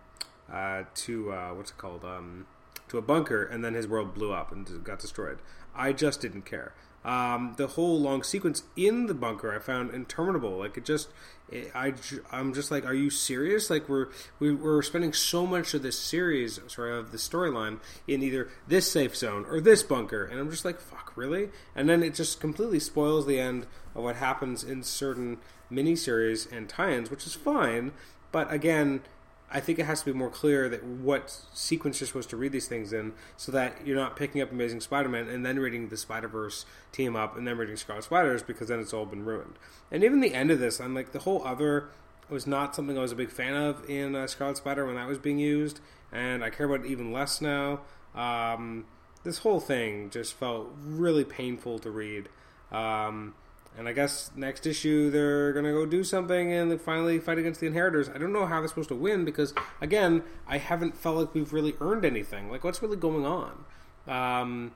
uh, 0.51 0.85
to 0.95 1.31
uh, 1.33 1.51
what's 1.51 1.73
it 1.73 1.77
called 1.77 2.07
um, 2.07 2.47
to 2.89 2.99
a 2.99 3.03
bunker, 3.03 3.45
and 3.45 3.65
then 3.65 3.75
his 3.75 3.87
world 3.87 4.15
blew 4.15 4.33
up 4.33 4.53
and 4.53 4.85
got 4.85 4.99
destroyed. 4.99 5.39
I 5.75 5.93
just 5.93 6.21
didn't 6.21 6.43
care. 6.43 6.73
Um, 7.05 7.55
the 7.57 7.69
whole 7.69 8.01
long 8.01 8.25
sequence 8.25 8.65
in 8.75 9.07
the 9.07 9.15
bunker 9.15 9.55
I 9.55 9.61
found 9.61 9.95
interminable. 9.95 10.59
Like 10.59 10.77
it 10.77 10.85
just, 10.85 11.09
it, 11.49 11.71
I, 11.73 11.95
I'm 12.33 12.53
just 12.53 12.73
like, 12.73 12.85
are 12.85 12.95
you 12.95 13.11
serious? 13.11 13.71
Like 13.71 13.89
we're 13.89 14.09
we, 14.41 14.49
are 14.49 14.55
we 14.55 14.69
are 14.79 14.83
spending 14.83 15.13
so 15.13 15.47
much 15.47 15.73
of 15.73 15.83
this 15.83 15.97
series, 15.97 16.59
sorry, 16.67 16.99
of 16.99 17.13
the 17.13 17.19
storyline 17.19 17.79
in 18.09 18.25
either 18.25 18.49
this 18.67 18.91
safe 18.91 19.15
zone 19.15 19.47
or 19.49 19.61
this 19.61 19.85
bunker, 19.85 20.25
and 20.25 20.41
I'm 20.41 20.51
just 20.51 20.65
like, 20.65 20.81
fuck, 20.81 21.13
really? 21.15 21.51
And 21.77 21.89
then 21.89 22.03
it 22.03 22.15
just 22.15 22.41
completely 22.41 22.81
spoils 22.81 23.25
the 23.25 23.39
end 23.39 23.67
of 23.95 24.03
what 24.03 24.17
happens 24.17 24.65
in 24.65 24.83
certain 24.83 25.39
miniseries 25.71 26.51
and 26.51 26.69
tie-ins, 26.69 27.09
which 27.09 27.25
is 27.25 27.35
fine. 27.35 27.93
But 28.33 28.53
again, 28.53 29.03
I 29.51 29.61
think 29.61 29.79
it 29.79 29.87
has 29.87 30.01
to 30.01 30.07
be 30.07 30.13
more 30.13 30.31
clear 30.31 30.69
that 30.69 30.83
what 30.83 31.31
sequence 31.55 32.01
you're 32.01 32.09
supposed 32.09 32.31
to 32.31 32.37
read 32.37 32.53
these 32.53 32.67
things 32.67 32.93
in, 32.93 33.13
so 33.37 33.53
that 33.53 33.87
you're 33.87 33.97
not 33.97 34.17
picking 34.17 34.41
up 34.41 34.51
Amazing 34.51 34.81
Spider-Man 34.81 35.29
and 35.29 35.47
then 35.47 35.59
reading 35.59 35.89
the 35.89 35.97
Spider-Verse 35.97 36.67
team 36.91 37.15
up 37.15 37.37
and 37.37 37.47
then 37.47 37.57
reading 37.57 37.77
Scarlet 37.77 38.05
Spiders 38.05 38.43
because 38.43 38.69
then 38.69 38.81
it's 38.81 38.93
all 38.93 39.07
been 39.07 39.25
ruined. 39.25 39.55
And 39.91 40.03
even 40.03 40.21
the 40.21 40.35
end 40.35 40.51
of 40.51 40.59
this, 40.59 40.81
I'm 40.81 40.95
like 40.95 41.13
the 41.13 41.21
whole 41.21 41.45
other 41.47 41.89
was 42.29 42.47
not 42.47 42.75
something 42.75 42.99
I 42.99 43.03
was 43.03 43.13
a 43.13 43.17
big 43.17 43.31
fan 43.31 43.55
of 43.55 43.89
in 43.89 44.17
uh, 44.17 44.27
Scarlet 44.27 44.57
Spider 44.57 44.85
when 44.85 44.97
that 44.97 45.07
was 45.07 45.19
being 45.19 45.39
used, 45.39 45.81
and 46.13 46.43
I 46.43 46.51
care 46.51 46.67
about 46.67 46.85
it 46.85 46.91
even 46.91 47.13
less 47.13 47.41
now. 47.41 47.83
Um, 48.15 48.87
this 49.23 49.39
whole 49.39 49.61
thing 49.61 50.11
just 50.11 50.35
felt 50.35 50.73
really 50.85 51.25
painful 51.25 51.79
to 51.81 51.91
read. 51.91 52.29
Um, 52.73 53.35
and 53.79 53.89
I 53.89 53.93
guess 53.93 54.31
next 54.35 54.67
issue 54.67 55.11
they're 55.11 55.53
gonna 55.53 55.73
go 55.73 55.87
do 55.87 56.03
something 56.03 56.53
and 56.53 56.71
they 56.71 56.79
finally 56.79 57.19
fight 57.19 57.39
against 57.39 57.61
the 57.61 57.67
Inheritors. 57.67 58.09
I 58.09 58.19
don't 58.19 58.33
know 58.33 58.47
how 58.47 58.61
they're 58.61 58.69
supposed 58.69 58.89
to 58.89 58.95
win 58.95 59.25
because 59.25 59.55
again, 59.81 60.23
I 60.47 60.59
haven't 60.59 60.97
felt 60.97 61.17
like 61.17 61.35
we've 61.35 61.53
really 61.53 61.75
earned 61.81 62.05
anything. 62.05 62.51
Like 62.51 62.65
what's 62.65 62.83
really 62.83 62.97
going 62.97 63.27
on? 63.27 63.65
Um, 64.07 64.73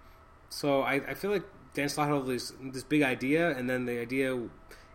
so 0.49 0.83
I, 0.83 0.95
I, 0.95 1.15
feel 1.15 1.31
like 1.31 1.45
Dan 1.75 1.89
Slott 1.89 2.09
had 2.09 2.27
this 2.27 2.53
this 2.61 2.83
big 2.83 3.03
idea, 3.03 3.57
and 3.57 3.71
then 3.71 3.87
the 3.87 4.01
idea 4.01 4.39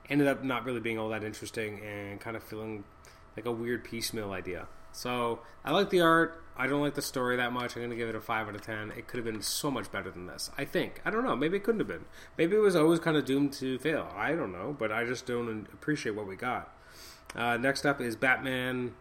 ended 0.09 0.27
up 0.27 0.43
not 0.43 0.65
really 0.65 0.81
being 0.81 0.99
all 0.99 1.09
that 1.09 1.23
interesting 1.23 1.79
and 1.79 2.19
kind 2.19 2.35
of 2.35 2.43
feeling 2.43 2.83
like 3.35 3.45
a 3.45 3.51
weird 3.51 3.83
piecemeal 3.83 4.31
idea. 4.31 4.67
So 4.91 5.39
I 5.63 5.71
like 5.71 5.89
the 5.89 6.01
art. 6.01 6.41
I 6.57 6.67
don't 6.67 6.81
like 6.81 6.95
the 6.95 7.01
story 7.01 7.35
that 7.35 7.51
much. 7.51 7.75
I'm 7.75 7.81
going 7.81 7.89
to 7.89 7.97
give 7.97 8.07
it 8.07 8.15
a 8.15 8.21
5 8.21 8.47
out 8.47 8.55
of 8.55 8.61
10. 8.61 8.93
It 8.97 9.07
could 9.07 9.17
have 9.17 9.25
been 9.25 9.41
so 9.41 9.69
much 9.69 9.91
better 9.91 10.09
than 10.09 10.25
this. 10.25 10.49
I 10.57 10.63
think. 10.63 11.01
I 11.03 11.09
don't 11.09 11.25
know. 11.25 11.35
Maybe 11.35 11.57
it 11.57 11.63
couldn't 11.65 11.81
have 11.81 11.87
been. 11.87 12.05
Maybe 12.37 12.55
it 12.55 12.59
was 12.59 12.77
always 12.77 12.99
kind 12.99 13.17
of 13.17 13.25
doomed 13.25 13.51
to 13.53 13.77
fail. 13.79 14.09
I 14.15 14.31
don't 14.31 14.53
know. 14.53 14.75
But 14.77 14.91
I 14.91 15.03
just 15.03 15.25
don't 15.25 15.67
appreciate 15.73 16.15
what 16.15 16.27
we 16.27 16.37
got. 16.37 16.73
Uh, 17.35 17.57
next 17.57 17.85
up 17.85 17.99
is 17.99 18.15
Batman 18.15 18.93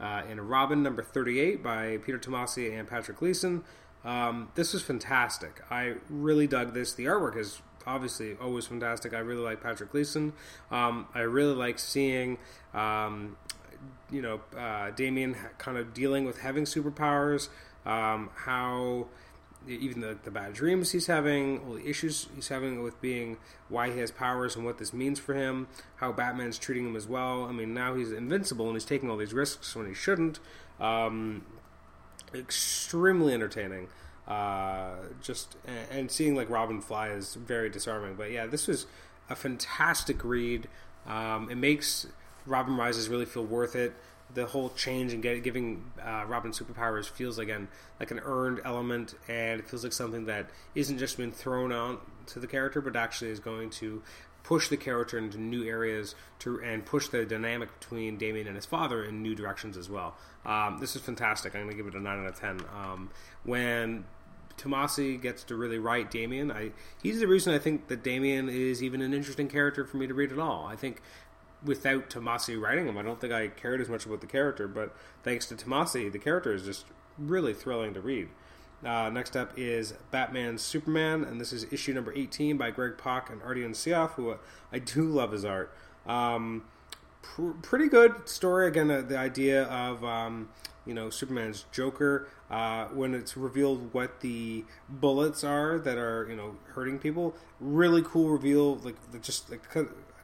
uh, 0.00 0.22
and 0.28 0.48
Robin, 0.48 0.82
number 0.82 1.02
38, 1.02 1.62
by 1.62 1.98
Peter 1.98 2.18
Tomasi 2.18 2.76
and 2.76 2.88
Patrick 2.88 3.18
Gleason. 3.18 3.62
Um, 4.04 4.50
this 4.54 4.72
was 4.72 4.82
fantastic. 4.82 5.62
I 5.70 5.96
really 6.08 6.46
dug 6.46 6.72
this. 6.72 6.94
The 6.94 7.04
artwork 7.04 7.36
is 7.36 7.60
obviously 7.86 8.36
always 8.40 8.66
fantastic. 8.66 9.12
I 9.14 9.18
really 9.18 9.42
like 9.42 9.62
Patrick 9.62 9.92
Gleason. 9.92 10.32
Um, 10.70 11.06
I 11.14 11.20
really 11.20 11.54
like 11.54 11.78
seeing 11.78 12.38
um, 12.74 13.36
you 14.10 14.22
know 14.22 14.40
uh, 14.56 14.90
Damian 14.90 15.36
kind 15.58 15.78
of 15.78 15.94
dealing 15.94 16.24
with 16.24 16.38
having 16.38 16.64
superpowers, 16.64 17.48
um, 17.86 18.30
how 18.34 19.06
even 19.68 20.00
the, 20.00 20.18
the 20.24 20.30
bad 20.30 20.52
dreams 20.52 20.90
he's 20.90 21.06
having, 21.06 21.60
all 21.60 21.74
the 21.74 21.88
issues 21.88 22.26
he's 22.34 22.48
having 22.48 22.82
with 22.82 23.00
being 23.00 23.36
why 23.68 23.90
he 23.90 23.98
has 24.00 24.10
powers 24.10 24.56
and 24.56 24.64
what 24.64 24.78
this 24.78 24.92
means 24.92 25.18
for 25.18 25.34
him, 25.34 25.68
how 25.96 26.10
Batman's 26.12 26.58
treating 26.58 26.86
him 26.86 26.96
as 26.96 27.06
well. 27.06 27.44
I 27.44 27.52
mean, 27.52 27.72
now 27.72 27.94
he's 27.94 28.12
invincible 28.12 28.66
and 28.66 28.74
he's 28.74 28.84
taking 28.84 29.08
all 29.10 29.16
these 29.16 29.32
risks 29.32 29.76
when 29.76 29.86
he 29.86 29.94
shouldn't. 29.94 30.40
Um, 30.80 31.44
extremely 32.34 33.34
entertaining. 33.34 33.88
Uh, 34.26 34.94
just 35.20 35.56
and 35.90 36.10
seeing 36.10 36.34
like 36.34 36.48
Robin 36.48 36.80
fly 36.80 37.08
is 37.08 37.34
very 37.34 37.68
disarming. 37.68 38.14
But 38.14 38.30
yeah, 38.30 38.46
this 38.46 38.66
was 38.66 38.86
a 39.28 39.36
fantastic 39.36 40.24
read. 40.24 40.68
Um, 41.06 41.50
it 41.50 41.56
makes 41.56 42.06
Robin 42.46 42.76
Rises 42.76 43.08
really 43.08 43.26
feel 43.26 43.44
worth 43.44 43.76
it. 43.76 43.92
the 44.34 44.46
whole 44.46 44.70
change 44.70 45.12
and 45.12 45.22
giving 45.22 45.84
uh, 46.02 46.24
Robin 46.26 46.52
superpowers 46.52 47.08
feels 47.08 47.38
again 47.38 47.68
like 48.00 48.10
an 48.10 48.20
earned 48.24 48.60
element, 48.64 49.14
and 49.28 49.60
it 49.60 49.68
feels 49.68 49.84
like 49.84 49.92
something 49.92 50.26
that 50.26 50.48
isn't 50.74 50.98
just 50.98 51.16
been 51.16 51.32
thrown 51.32 51.72
on 51.72 51.98
to 52.26 52.40
the 52.40 52.46
character, 52.46 52.80
but 52.80 52.96
actually 52.96 53.30
is 53.30 53.40
going 53.40 53.70
to 53.70 54.02
push 54.42 54.68
the 54.68 54.76
character 54.76 55.18
into 55.18 55.38
new 55.38 55.64
areas 55.64 56.14
to 56.40 56.60
and 56.62 56.84
push 56.84 57.08
the 57.08 57.24
dynamic 57.24 57.78
between 57.78 58.16
Damian 58.16 58.46
and 58.46 58.56
his 58.56 58.66
father 58.66 59.04
in 59.04 59.22
new 59.22 59.34
directions 59.34 59.76
as 59.76 59.88
well. 59.88 60.16
Um, 60.44 60.78
this 60.80 60.96
is 60.96 61.02
fantastic. 61.02 61.54
I'm 61.54 61.62
going 61.62 61.76
to 61.76 61.76
give 61.76 61.86
it 61.86 61.94
a 61.94 62.02
nine 62.02 62.20
out 62.20 62.26
of 62.26 62.40
ten. 62.40 62.60
Um, 62.74 63.10
when 63.44 64.04
Tomasi 64.58 65.20
gets 65.20 65.44
to 65.44 65.56
really 65.56 65.78
write 65.78 66.10
Damian, 66.10 66.50
I 66.50 66.72
he's 67.02 67.20
the 67.20 67.26
reason 67.26 67.54
I 67.54 67.58
think 67.58 67.88
that 67.88 68.02
Damian 68.02 68.48
is 68.48 68.82
even 68.82 69.00
an 69.00 69.14
interesting 69.14 69.48
character 69.48 69.84
for 69.84 69.96
me 69.96 70.06
to 70.06 70.14
read 70.14 70.32
at 70.32 70.38
all. 70.38 70.66
I 70.66 70.76
think 70.76 71.00
without 71.64 72.10
Tomasi 72.10 72.60
writing 72.60 72.86
them, 72.86 72.98
I 72.98 73.02
don't 73.02 73.20
think 73.20 73.32
I 73.32 73.48
cared 73.48 73.80
as 73.80 73.88
much 73.88 74.06
about 74.06 74.20
the 74.20 74.26
character, 74.26 74.66
but 74.66 74.94
thanks 75.22 75.46
to 75.46 75.54
Tomasi, 75.54 76.10
the 76.10 76.18
character 76.18 76.52
is 76.52 76.64
just 76.64 76.86
really 77.18 77.54
thrilling 77.54 77.94
to 77.94 78.00
read. 78.00 78.28
Uh, 78.84 79.08
next 79.10 79.36
up 79.36 79.52
is 79.56 79.94
Batman 80.10 80.58
Superman, 80.58 81.22
and 81.22 81.40
this 81.40 81.52
is 81.52 81.66
issue 81.70 81.92
number 81.92 82.12
18 82.14 82.56
by 82.56 82.70
Greg 82.70 82.98
Pak 82.98 83.30
and 83.30 83.40
Ardian 83.42 83.70
Syaf, 83.70 84.12
who 84.12 84.34
I 84.72 84.78
do 84.80 85.02
love 85.04 85.32
his 85.32 85.44
art. 85.44 85.72
Um, 86.04 86.64
pr- 87.22 87.52
pretty 87.62 87.88
good 87.88 88.28
story. 88.28 88.66
Again, 88.66 88.90
uh, 88.90 89.02
the 89.02 89.16
idea 89.16 89.64
of 89.64 90.04
um, 90.04 90.48
you 90.84 90.94
know 90.94 91.10
Superman's 91.10 91.64
Joker 91.70 92.28
uh, 92.50 92.86
when 92.86 93.14
it's 93.14 93.36
revealed 93.36 93.94
what 93.94 94.20
the 94.20 94.64
bullets 94.88 95.44
are 95.44 95.78
that 95.78 95.96
are 95.96 96.26
you 96.28 96.34
know 96.34 96.56
hurting 96.74 96.98
people. 96.98 97.36
Really 97.60 98.02
cool 98.02 98.30
reveal, 98.30 98.76
like 98.76 98.96
just 99.22 99.48
like, 99.48 99.62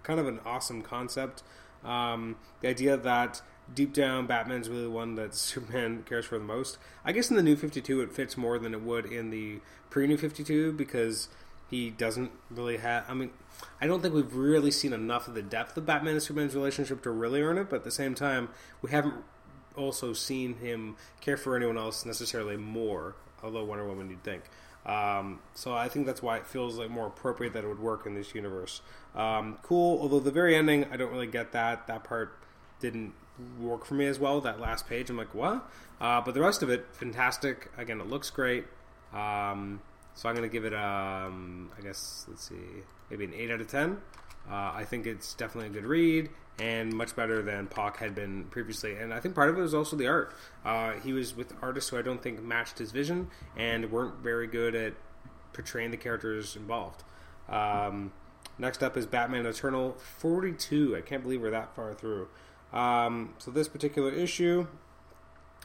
kind 0.08 0.18
of 0.18 0.26
an 0.26 0.40
awesome 0.44 0.82
concept. 0.82 1.44
Um, 1.84 2.36
the 2.60 2.68
idea 2.68 2.96
that 2.96 3.42
deep 3.72 3.92
down, 3.92 4.26
Batman's 4.26 4.68
really 4.68 4.88
one 4.88 5.14
that 5.14 5.34
Superman 5.36 6.02
cares 6.08 6.24
for 6.24 6.38
the 6.38 6.44
most. 6.44 6.78
I 7.04 7.12
guess 7.12 7.30
in 7.30 7.36
the 7.36 7.42
New 7.42 7.54
Fifty 7.54 7.80
Two, 7.80 8.00
it 8.00 8.10
fits 8.10 8.36
more 8.36 8.58
than 8.58 8.74
it 8.74 8.82
would 8.82 9.06
in 9.06 9.30
the 9.30 9.60
pre 9.90 10.08
New 10.08 10.16
Fifty 10.16 10.42
Two 10.42 10.72
because 10.72 11.28
he 11.70 11.90
doesn't 11.90 12.32
really 12.50 12.78
have. 12.78 13.04
I 13.06 13.14
mean, 13.14 13.30
I 13.80 13.86
don't 13.86 14.00
think 14.00 14.14
we've 14.14 14.34
really 14.34 14.70
seen 14.70 14.92
enough 14.92 15.28
of 15.28 15.34
the 15.34 15.42
depth 15.42 15.76
of 15.76 15.86
Batman 15.86 16.14
and 16.14 16.22
Superman's 16.22 16.56
relationship 16.56 17.02
to 17.02 17.10
really 17.10 17.42
earn 17.42 17.58
it. 17.58 17.68
But 17.68 17.76
at 17.76 17.84
the 17.84 17.90
same 17.90 18.14
time, 18.14 18.48
we 18.80 18.90
haven't 18.90 19.14
also 19.76 20.12
seen 20.14 20.54
him 20.54 20.96
care 21.20 21.36
for 21.36 21.54
anyone 21.54 21.78
else 21.78 22.04
necessarily 22.04 22.56
more. 22.56 23.14
Although 23.42 23.64
Wonder 23.64 23.86
Woman, 23.86 24.10
you'd 24.10 24.24
think. 24.24 24.42
Um, 24.86 25.40
so 25.54 25.74
I 25.74 25.88
think 25.88 26.06
that's 26.06 26.22
why 26.22 26.38
it 26.38 26.46
feels 26.46 26.78
like 26.78 26.90
more 26.90 27.06
appropriate 27.06 27.52
that 27.52 27.64
it 27.64 27.68
would 27.68 27.80
work 27.80 28.06
in 28.06 28.14
this 28.14 28.34
universe. 28.34 28.80
Um, 29.14 29.58
cool, 29.62 30.00
although 30.00 30.20
the 30.20 30.30
very 30.30 30.54
ending, 30.54 30.86
I 30.90 30.96
don't 30.96 31.12
really 31.12 31.26
get 31.26 31.52
that. 31.52 31.86
That 31.86 32.04
part 32.04 32.38
didn't 32.80 33.12
work 33.60 33.84
for 33.84 33.94
me 33.94 34.06
as 34.06 34.18
well. 34.18 34.40
That 34.40 34.60
last 34.60 34.88
page, 34.88 35.10
I'm 35.10 35.16
like, 35.16 35.34
what? 35.34 35.68
Uh, 36.00 36.20
but 36.20 36.34
the 36.34 36.40
rest 36.40 36.62
of 36.62 36.70
it, 36.70 36.86
fantastic. 36.92 37.70
Again, 37.76 38.00
it 38.00 38.08
looks 38.08 38.30
great. 38.30 38.64
Um, 39.12 39.80
so 40.14 40.28
I'm 40.28 40.34
to 40.36 40.48
give 40.48 40.64
it, 40.64 40.74
um, 40.74 41.70
I 41.78 41.82
guess, 41.82 42.24
let's 42.28 42.48
see, 42.48 42.56
maybe 43.10 43.24
an 43.24 43.34
8 43.34 43.50
out 43.50 43.60
of 43.60 43.68
10. 43.68 43.98
Uh, 44.50 44.72
I 44.74 44.84
think 44.84 45.06
it's 45.06 45.34
definitely 45.34 45.70
a 45.70 45.72
good 45.72 45.86
read 45.88 46.30
and 46.58 46.92
much 46.92 47.14
better 47.14 47.42
than 47.42 47.66
Pak 47.66 47.98
had 47.98 48.14
been 48.14 48.44
previously. 48.44 48.96
And 48.96 49.14
I 49.14 49.20
think 49.20 49.34
part 49.34 49.48
of 49.48 49.58
it 49.58 49.60
was 49.60 49.74
also 49.74 49.96
the 49.96 50.08
art. 50.08 50.34
Uh, 50.64 50.92
he 50.94 51.12
was 51.12 51.36
with 51.36 51.52
artists 51.62 51.90
who 51.90 51.98
I 51.98 52.02
don't 52.02 52.22
think 52.22 52.42
matched 52.42 52.78
his 52.78 52.90
vision 52.90 53.30
and 53.56 53.90
weren't 53.92 54.16
very 54.16 54.46
good 54.46 54.74
at 54.74 54.94
portraying 55.52 55.90
the 55.90 55.96
characters 55.96 56.56
involved. 56.56 57.04
Um, 57.48 58.12
next 58.58 58.82
up 58.82 58.96
is 58.96 59.06
Batman 59.06 59.46
Eternal 59.46 59.96
42. 60.18 60.96
I 60.96 61.00
can't 61.00 61.22
believe 61.22 61.40
we're 61.40 61.50
that 61.50 61.74
far 61.74 61.94
through. 61.94 62.28
Um, 62.72 63.34
so 63.38 63.50
this 63.50 63.68
particular 63.68 64.10
issue, 64.12 64.66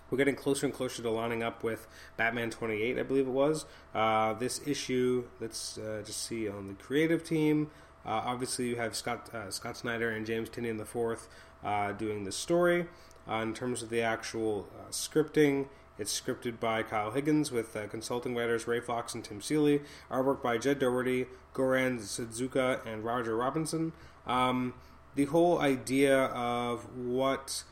we're 0.10 0.18
getting 0.18 0.36
closer 0.36 0.66
and 0.66 0.74
closer 0.74 1.02
to 1.02 1.10
lining 1.10 1.42
up 1.42 1.64
with 1.64 1.88
Batman 2.18 2.52
28, 2.52 3.00
I 3.00 3.04
believe 3.04 3.28
it 3.28 3.32
was. 3.32 3.66
Uh, 3.96 4.34
this 4.34 4.62
issue, 4.66 5.26
let's 5.42 5.78
uh, 5.80 6.04
just 6.06 6.24
see 6.24 6.48
on 6.48 6.68
the 6.68 6.74
creative 6.76 7.24
team. 7.24 7.72
Uh, 8.06 8.22
obviously, 8.26 8.68
you 8.70 8.76
have 8.76 8.96
Scott 8.96 9.30
uh, 9.34 9.50
Scott 9.50 9.78
Snyder 9.78 10.10
and 10.10 10.26
James 10.26 10.50
Tynion 10.50 10.80
IV 10.80 11.28
uh, 11.64 11.92
doing 11.94 12.24
the 12.24 12.32
story. 12.32 12.88
Uh, 13.30 13.36
in 13.36 13.54
terms 13.54 13.82
of 13.82 13.90
the 13.90 14.02
actual 14.02 14.68
scripting, 14.92 15.68
it's 15.98 16.20
scripted 16.20 16.60
by 16.60 16.84
Kyle 16.84 17.12
Higgins 17.12 17.52
with 17.52 17.78
consulting 17.90 18.36
writers 18.36 18.68
Ray 18.68 18.82
Fox 18.82 19.14
and 19.16 19.24
Tim 19.24 19.42
Seeley. 19.42 19.82
Artwork 20.12 20.42
by 20.42 20.58
Jed 20.58 20.80
Dougherty, 20.80 21.28
Goran 21.54 22.00
Sudzuka, 22.00 22.86
and 22.86 23.06
Roger 23.06 23.38
Robinson. 23.38 23.94
Um, 24.28 24.74
the 25.16 25.26
whole 25.26 25.60
idea 25.60 26.26
of 26.26 26.98
what 26.98 27.64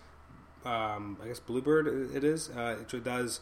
um, 0.66 1.18
I 1.24 1.28
guess 1.28 1.40
Bluebird 1.40 1.88
it 2.16 2.24
is 2.24 2.50
uh, 2.50 2.78
it 2.80 3.04
does 3.04 3.42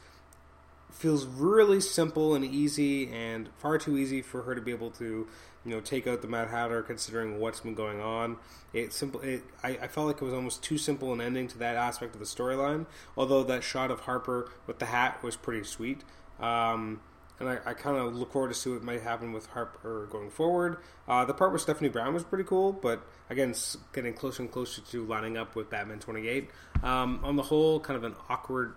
feels 0.91 1.25
really 1.25 1.79
simple 1.79 2.33
and 2.33 2.43
easy 2.43 3.11
and 3.11 3.49
far 3.57 3.77
too 3.77 3.97
easy 3.97 4.21
for 4.21 4.43
her 4.43 4.55
to 4.55 4.61
be 4.61 4.71
able 4.71 4.89
to 4.91 5.27
you 5.65 5.71
know 5.71 5.81
take 5.81 6.07
out 6.07 6.21
the 6.21 6.27
Mad 6.27 6.49
Hatter 6.49 6.81
considering 6.81 7.39
what's 7.39 7.59
been 7.61 7.75
going 7.75 8.01
on. 8.01 8.37
It 8.73 8.93
simple 8.93 9.21
it 9.21 9.43
I, 9.63 9.69
I 9.81 9.87
felt 9.87 10.07
like 10.07 10.17
it 10.17 10.23
was 10.23 10.33
almost 10.33 10.63
too 10.63 10.77
simple 10.77 11.13
an 11.13 11.21
ending 11.21 11.47
to 11.49 11.57
that 11.59 11.75
aspect 11.75 12.13
of 12.13 12.19
the 12.19 12.25
storyline. 12.25 12.85
Although 13.17 13.43
that 13.43 13.63
shot 13.63 13.91
of 13.91 14.01
Harper 14.01 14.49
with 14.67 14.79
the 14.79 14.85
hat 14.85 15.21
was 15.23 15.35
pretty 15.35 15.63
sweet. 15.63 16.03
Um, 16.39 17.01
and 17.39 17.47
I, 17.47 17.59
I 17.65 17.73
kind 17.73 17.97
of 17.97 18.15
look 18.15 18.33
forward 18.33 18.49
to 18.49 18.53
see 18.53 18.69
what 18.69 18.83
might 18.83 19.01
happen 19.01 19.31
with 19.31 19.47
Harper 19.47 20.07
going 20.11 20.29
forward. 20.29 20.77
Uh, 21.07 21.23
the 21.25 21.33
part 21.33 21.53
with 21.53 21.61
Stephanie 21.61 21.89
Brown 21.89 22.13
was 22.13 22.23
pretty 22.23 22.43
cool, 22.43 22.73
but 22.73 23.01
again, 23.29 23.55
getting 23.93 24.13
closer 24.13 24.43
and 24.43 24.51
closer 24.51 24.81
to 24.81 25.05
lining 25.05 25.37
up 25.37 25.55
with 25.55 25.69
Batman 25.69 25.99
28. 25.99 26.49
Um, 26.83 27.21
on 27.23 27.37
the 27.37 27.43
whole, 27.43 27.79
kind 27.79 27.95
of 27.95 28.03
an 28.03 28.15
awkward, 28.29 28.75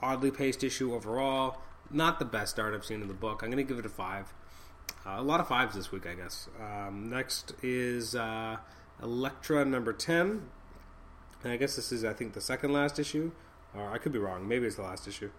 oddly 0.00 0.30
paced 0.30 0.62
issue 0.62 0.94
overall. 0.94 1.58
Not 1.90 2.18
the 2.18 2.24
best 2.24 2.58
art 2.58 2.74
I've 2.74 2.84
seen 2.84 3.02
in 3.02 3.08
the 3.08 3.14
book. 3.14 3.42
I'm 3.42 3.50
going 3.50 3.64
to 3.64 3.68
give 3.68 3.78
it 3.78 3.86
a 3.86 3.90
five. 3.90 4.32
Uh, 5.06 5.16
a 5.18 5.22
lot 5.22 5.40
of 5.40 5.48
fives 5.48 5.74
this 5.74 5.92
week, 5.92 6.06
I 6.06 6.14
guess. 6.14 6.48
Um, 6.60 7.08
next 7.08 7.52
is 7.62 8.14
uh, 8.14 8.56
Elektra 9.02 9.64
number 9.64 9.92
10. 9.92 10.42
And 11.44 11.52
I 11.52 11.56
guess 11.56 11.76
this 11.76 11.92
is, 11.92 12.04
I 12.04 12.12
think, 12.12 12.32
the 12.32 12.40
second 12.40 12.72
last 12.72 12.98
issue. 12.98 13.30
Or 13.74 13.92
I 13.92 13.98
could 13.98 14.12
be 14.12 14.18
wrong. 14.18 14.48
Maybe 14.48 14.66
it's 14.66 14.76
the 14.76 14.82
last 14.82 15.06
issue. 15.06 15.30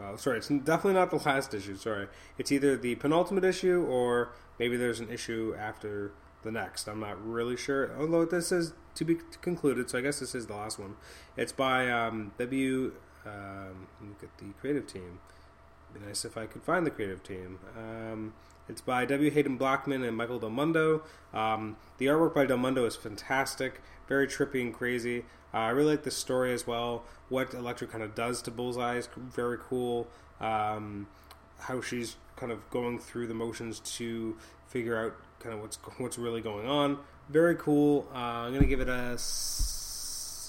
Uh, 0.00 0.16
sorry, 0.16 0.38
it's 0.38 0.48
definitely 0.48 0.94
not 0.94 1.10
the 1.10 1.16
last 1.16 1.52
issue. 1.52 1.76
Sorry, 1.76 2.08
it's 2.38 2.50
either 2.50 2.76
the 2.76 2.94
penultimate 2.94 3.44
issue 3.44 3.84
or 3.88 4.32
maybe 4.58 4.76
there's 4.76 5.00
an 5.00 5.10
issue 5.10 5.54
after 5.58 6.12
the 6.42 6.50
next. 6.50 6.88
I'm 6.88 7.00
not 7.00 7.24
really 7.24 7.56
sure. 7.56 7.90
Although 7.98 8.24
this 8.24 8.52
is 8.52 8.72
to 8.94 9.04
be 9.04 9.18
concluded, 9.40 9.90
so 9.90 9.98
I 9.98 10.00
guess 10.00 10.20
this 10.20 10.34
is 10.34 10.46
the 10.46 10.54
last 10.54 10.78
one. 10.78 10.96
It's 11.36 11.52
by 11.52 11.90
um, 11.90 12.32
W. 12.38 12.92
Um, 13.24 13.88
look 14.00 14.22
at 14.22 14.38
the 14.38 14.52
creative 14.60 14.86
team. 14.86 15.20
It'd 15.90 16.02
be 16.02 16.08
nice 16.08 16.24
if 16.24 16.36
I 16.36 16.46
could 16.46 16.62
find 16.62 16.86
the 16.86 16.90
creative 16.90 17.22
team. 17.22 17.58
Um, 17.76 18.34
it's 18.68 18.80
by 18.80 19.04
W. 19.04 19.30
Haden 19.30 19.56
Blackman 19.56 20.02
and 20.02 20.16
Michael 20.16 20.38
Del 20.38 20.50
Mundo. 20.50 21.02
Um, 21.32 21.76
the 21.98 22.06
artwork 22.06 22.34
by 22.34 22.46
Del 22.46 22.58
Mundo 22.58 22.84
is 22.84 22.96
fantastic, 22.96 23.80
very 24.08 24.26
trippy 24.26 24.60
and 24.60 24.72
crazy. 24.72 25.24
Uh, 25.52 25.58
I 25.58 25.68
really 25.70 25.92
like 25.92 26.04
the 26.04 26.10
story 26.10 26.52
as 26.52 26.66
well. 26.66 27.04
What 27.28 27.54
Elektra 27.54 27.86
kind 27.86 28.02
of 28.02 28.14
does 28.14 28.42
to 28.42 28.50
Bullseye 28.50 28.96
is 28.96 29.08
very 29.16 29.58
cool. 29.58 30.08
Um, 30.40 31.06
how 31.58 31.80
she's 31.80 32.16
kind 32.36 32.50
of 32.50 32.68
going 32.70 32.98
through 32.98 33.26
the 33.26 33.34
motions 33.34 33.80
to 33.80 34.36
figure 34.66 34.98
out 34.98 35.14
kind 35.40 35.54
of 35.54 35.60
what's 35.60 35.76
what's 35.98 36.18
really 36.18 36.40
going 36.40 36.66
on. 36.66 36.98
Very 37.28 37.56
cool. 37.56 38.08
Uh, 38.14 38.46
I'm 38.46 38.52
gonna 38.52 38.66
give 38.66 38.80
it 38.80 38.88
a 38.88 39.16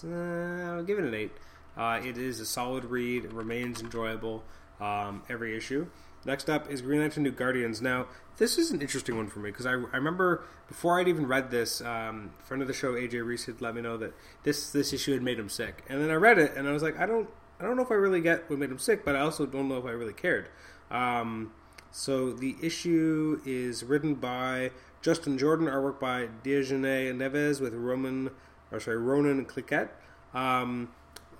uh, 0.05 0.75
I'll 0.75 0.83
give 0.83 0.99
it 0.99 1.05
an 1.05 1.13
eight. 1.13 1.31
Uh, 1.77 1.99
it 2.03 2.17
is 2.17 2.39
a 2.39 2.45
solid 2.45 2.85
read. 2.85 3.25
It 3.25 3.33
remains 3.33 3.81
enjoyable 3.81 4.43
um, 4.79 5.23
every 5.29 5.57
issue. 5.57 5.87
Next 6.25 6.49
up 6.49 6.69
is 6.71 6.81
Green 6.81 7.01
Lantern 7.01 7.23
New 7.23 7.31
Guardians. 7.31 7.81
Now, 7.81 8.07
this 8.37 8.57
is 8.57 8.71
an 8.71 8.81
interesting 8.81 9.17
one 9.17 9.27
for 9.27 9.39
me 9.39 9.51
because 9.51 9.65
I, 9.65 9.71
I 9.71 9.97
remember 9.97 10.43
before 10.67 10.99
I'd 10.99 11.07
even 11.07 11.27
read 11.27 11.51
this, 11.51 11.81
um, 11.81 12.31
friend 12.43 12.61
of 12.61 12.67
the 12.67 12.73
show 12.73 12.93
AJ 12.93 13.25
Reese 13.25 13.45
had 13.45 13.61
let 13.61 13.75
me 13.75 13.81
know 13.81 13.97
that 13.97 14.13
this 14.43 14.71
this 14.71 14.93
issue 14.93 15.13
had 15.13 15.21
made 15.21 15.37
him 15.37 15.49
sick, 15.49 15.83
and 15.89 16.01
then 16.01 16.09
I 16.09 16.15
read 16.15 16.39
it 16.39 16.53
and 16.55 16.67
I 16.67 16.71
was 16.71 16.81
like, 16.81 16.97
I 16.99 17.05
don't 17.05 17.29
I 17.59 17.63
don't 17.63 17.75
know 17.75 17.83
if 17.83 17.91
I 17.91 17.95
really 17.95 18.21
get 18.21 18.49
what 18.49 18.59
made 18.59 18.71
him 18.71 18.79
sick, 18.79 19.05
but 19.05 19.15
I 19.15 19.19
also 19.19 19.45
don't 19.45 19.69
know 19.69 19.77
if 19.77 19.85
I 19.85 19.91
really 19.91 20.13
cared. 20.13 20.49
Um, 20.89 21.53
so 21.91 22.31
the 22.31 22.55
issue 22.61 23.39
is 23.45 23.83
written 23.83 24.15
by 24.15 24.71
Justin 25.01 25.37
Jordan, 25.37 25.67
artwork 25.67 25.99
by 25.99 26.27
Diogene 26.43 27.13
Neves 27.15 27.61
with 27.61 27.73
Roman, 27.73 28.31
or 28.71 28.79
sorry, 28.79 28.97
Ronan 28.97 29.45
Cliquet. 29.45 29.89
Um, 30.33 30.89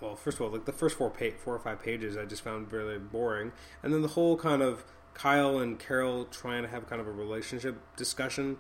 well, 0.04 0.16
first 0.16 0.38
of 0.38 0.42
all, 0.42 0.50
like 0.50 0.66
the 0.66 0.74
first 0.74 0.98
four 0.98 1.10
pa- 1.10 1.38
four 1.38 1.56
or 1.56 1.60
five 1.60 1.82
pages, 1.82 2.18
I 2.18 2.26
just 2.26 2.44
found 2.44 2.72
really 2.72 2.98
boring, 2.98 3.54
and 3.82 3.94
then 3.94 4.02
the 4.02 4.10
whole 4.10 4.36
kind 4.36 4.62
of 4.62 4.84
Kyle 5.14 5.60
and 5.60 5.80
Carol 5.80 6.26
trying 6.26 6.64
to 6.64 6.70
have 6.70 6.88
kind 6.90 7.00
of 7.00 7.08
a 7.08 7.12
relationship 7.12 7.78
discussion. 7.96 8.58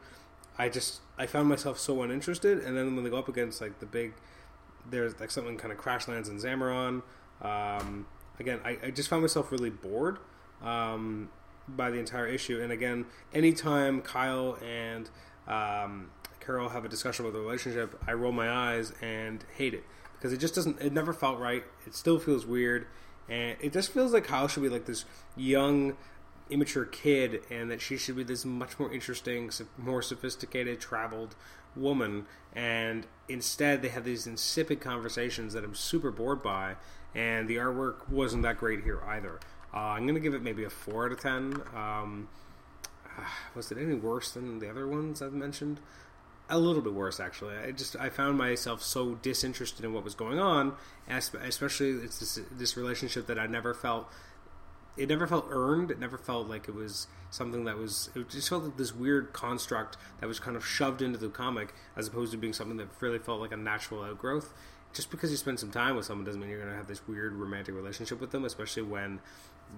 I 0.58 0.70
just 0.70 1.02
I 1.18 1.26
found 1.26 1.50
myself 1.50 1.78
so 1.78 2.02
uninterested, 2.02 2.60
and 2.60 2.78
then 2.78 2.96
when 2.96 3.04
they 3.04 3.10
go 3.10 3.18
up 3.18 3.28
against 3.28 3.60
like 3.60 3.80
the 3.80 3.86
big, 3.86 4.14
there's 4.90 5.20
like 5.20 5.32
something 5.32 5.58
kind 5.58 5.74
of 5.74 5.78
crash 5.78 6.08
lands 6.08 6.30
in 6.30 6.38
Zamaron. 6.38 7.02
Um, 7.42 8.08
again, 8.40 8.62
I, 8.64 8.78
I, 8.82 8.92
just 8.92 9.10
found 9.10 9.22
myself 9.22 9.52
really 9.52 9.70
bored 9.70 10.20
um, 10.62 11.30
by 11.68 11.92
the 11.92 11.98
entire 11.98 12.26
issue. 12.26 12.62
And 12.62 12.72
again, 12.72 13.06
anytime 13.34 14.02
Kyle 14.02 14.58
and 14.64 15.10
um, 15.46 16.12
Carol 16.40 16.70
have 16.70 16.86
a 16.86 16.90
discussion 16.90 17.26
about 17.26 17.34
the 17.34 17.42
relationship, 17.42 18.02
I 18.08 18.14
roll 18.14 18.32
my 18.32 18.50
eyes 18.50 18.94
and 19.02 19.44
hate 19.58 19.74
it 19.74 19.84
because 20.24 20.32
it 20.32 20.38
just 20.38 20.56
doesn't. 20.56 20.80
It 20.80 20.94
never 20.94 21.12
felt 21.12 21.38
right. 21.38 21.66
It 21.86 21.94
still 21.94 22.18
feels 22.18 22.46
weird, 22.46 22.88
and 23.28 23.58
it 23.60 23.74
just 23.74 23.92
feels 23.92 24.14
like 24.14 24.24
Kyle 24.24 24.48
should 24.48 24.64
be 24.64 24.70
like 24.70 24.86
this 24.86 25.04
young, 25.36 25.98
immature 26.50 26.86
kid, 26.86 27.42
and 27.52 27.70
that 27.70 27.82
she 27.82 27.98
should 27.98 28.16
be 28.16 28.24
this 28.24 28.46
much 28.46 28.80
more 28.80 28.90
interesting, 28.94 29.52
more 29.78 30.02
sophisticated, 30.02 30.80
traveled 30.80 31.36
woman. 31.76 32.26
And 32.56 33.06
instead, 33.28 33.82
they 33.82 33.90
have 33.90 34.06
these 34.06 34.26
insipid 34.26 34.80
conversations 34.80 35.52
that 35.56 35.66
I'm 35.66 35.76
super 35.76 36.10
bored 36.10 36.42
by, 36.42 36.76
and 37.14 37.50
the 37.50 37.58
artwork 37.58 38.08
wasn't 38.08 38.44
that 38.44 38.60
great 38.60 38.82
here 38.86 39.02
either. 39.06 39.42
Uh, 39.74 39.78
I'm 39.78 40.08
gonna 40.08 40.22
give 40.22 40.36
it 40.36 40.42
maybe 40.42 40.64
a 40.64 40.70
four 40.70 41.06
out 41.06 41.12
of 41.12 41.20
ten. 41.20 41.62
Um, 41.76 42.30
was 43.56 43.74
it 43.74 43.78
any 43.78 43.96
worse 43.96 44.32
than 44.32 44.60
the 44.60 44.70
other 44.70 44.88
ones 44.88 45.22
I've 45.22 45.34
mentioned? 45.34 45.82
A 46.50 46.60
little 46.60 46.82
bit 46.82 46.94
worse, 46.94 47.20
actually. 47.20 47.56
I 47.56 47.72
just 47.72 47.96
I 47.96 48.10
found 48.10 48.38
myself 48.38 48.84
so 48.84 49.16
disinterested 49.16 49.86
in 49.86 49.94
what 49.94 50.04
was 50.04 50.14
going 50.14 50.40
on, 50.40 50.76
especially 51.08 51.92
it's 51.92 52.20
this 52.20 52.40
this 52.52 52.76
relationship 52.76 53.28
that 53.28 53.40
I 53.40 53.48
never 53.48 53.74
felt. 53.74 54.12
It 54.96 55.10
never 55.10 55.26
felt 55.26 55.48
earned. 55.50 55.90
It 55.90 56.00
never 56.00 56.18
felt 56.18 56.48
like 56.48 56.68
it 56.68 56.76
was 56.76 57.08
something 57.32 57.64
that 57.64 57.78
was. 57.78 58.10
It 58.14 58.30
just 58.30 58.50
felt 58.50 58.64
like 58.66 58.78
this 58.78 58.94
weird 58.94 59.32
construct 59.34 59.98
that 60.20 60.28
was 60.28 60.40
kind 60.40 60.58
of 60.58 60.66
shoved 60.66 61.02
into 61.02 61.18
the 61.18 61.30
comic, 61.30 61.74
as 61.96 62.08
opposed 62.10 62.32
to 62.34 62.38
being 62.38 62.54
something 62.54 62.78
that 62.78 62.90
really 63.00 63.20
felt 63.20 63.40
like 63.40 63.54
a 63.54 63.58
natural 63.58 64.04
outgrowth. 64.04 64.54
Just 64.94 65.10
because 65.10 65.32
you 65.32 65.38
spend 65.38 65.60
some 65.60 65.72
time 65.72 65.96
with 65.96 66.06
someone 66.06 66.26
doesn't 66.26 66.40
mean 66.40 66.50
you're 66.50 66.60
going 66.60 66.70
to 66.70 66.78
have 66.78 66.88
this 66.88 67.08
weird 67.08 67.34
romantic 67.34 67.74
relationship 67.74 68.22
with 68.22 68.32
them, 68.32 68.46
especially 68.46 68.84
when 68.84 69.22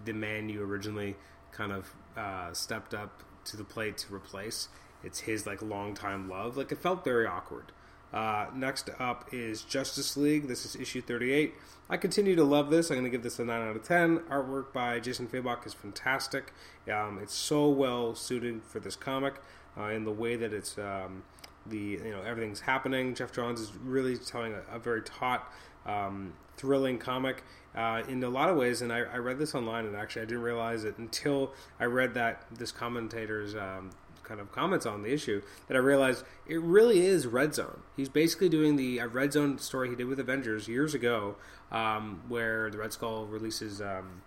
the 0.03 0.11
man 0.11 0.49
you 0.49 0.61
originally 0.61 1.15
kind 1.53 1.71
of 1.71 1.93
uh, 2.17 2.51
stepped 2.53 2.93
up 2.93 3.23
to 3.45 3.55
the 3.55 3.63
plate 3.63 3.97
to 3.99 4.13
replace. 4.13 4.67
It's 5.05 5.21
his 5.21 5.45
like 5.45 5.61
longtime 5.61 6.29
love. 6.29 6.57
Like 6.57 6.71
it 6.71 6.79
felt 6.79 7.03
very 7.03 7.27
awkward. 7.27 7.71
Uh, 8.13 8.47
next 8.55 8.89
up 8.99 9.27
is 9.33 9.61
Justice 9.61 10.15
League. 10.15 10.47
This 10.47 10.65
is 10.65 10.75
issue 10.75 11.01
38. 11.01 11.53
I 11.89 11.97
continue 11.97 12.35
to 12.35 12.43
love 12.43 12.69
this. 12.69 12.89
I'm 12.89 12.95
going 12.95 13.03
to 13.03 13.09
give 13.09 13.23
this 13.23 13.39
a 13.39 13.45
9 13.45 13.61
out 13.61 13.75
of 13.75 13.83
10. 13.83 14.19
Artwork 14.31 14.73
by 14.73 14.99
Jason 14.99 15.27
Fabok 15.27 15.67
is 15.67 15.73
fantastic. 15.73 16.53
Um, 16.91 17.19
it's 17.21 17.33
so 17.33 17.67
well 17.69 18.15
suited 18.15 18.63
for 18.63 18.79
this 18.79 18.95
comic 18.95 19.35
uh, 19.77 19.89
in 19.89 20.05
the 20.05 20.11
way 20.11 20.35
that 20.35 20.53
it's 20.53 20.77
um, 20.77 21.23
the 21.65 21.77
you 21.77 22.11
know 22.11 22.21
everything's 22.21 22.61
happening. 22.61 23.13
Geoff 23.15 23.31
Johns 23.31 23.59
is 23.59 23.75
really 23.75 24.17
telling 24.17 24.53
a, 24.53 24.75
a 24.75 24.79
very 24.79 25.01
taut, 25.01 25.51
um, 25.85 26.33
thrilling 26.57 26.97
comic 26.97 27.43
uh, 27.75 28.03
in 28.07 28.23
a 28.23 28.29
lot 28.29 28.49
of 28.49 28.55
ways. 28.55 28.81
And 28.81 28.91
I, 28.93 28.99
I, 28.99 29.17
read 29.17 29.37
this 29.37 29.53
online, 29.55 29.85
and 29.85 29.95
actually 29.95 30.23
I 30.23 30.25
didn't 30.25 30.43
realize 30.43 30.83
it 30.83 30.97
until 30.97 31.53
I 31.79 31.85
read 31.85 32.13
that 32.13 32.45
this 32.51 32.71
commentator's 32.71 33.55
um, 33.55 33.91
kind 34.25 34.39
of 34.39 34.51
comments 34.51 34.85
on 34.85 35.03
the 35.03 35.13
issue 35.13 35.41
that 35.67 35.75
I 35.75 35.79
realized 35.79 36.23
it 36.47 36.59
really 36.61 37.05
is 37.05 37.27
Red 37.27 37.55
Zone. 37.55 37.81
He's 37.95 38.09
basically 38.09 38.49
doing 38.49 38.75
the 38.75 38.99
uh, 38.99 39.07
Red 39.07 39.33
Zone 39.33 39.57
story 39.59 39.89
he 39.89 39.95
did 39.95 40.07
with 40.07 40.19
Avengers 40.19 40.67
years 40.67 40.93
ago, 40.93 41.35
um, 41.71 42.23
where 42.27 42.69
the 42.69 42.77
Red 42.77 42.93
Skull 42.93 43.25
releases. 43.25 43.81
Um, 43.81 44.21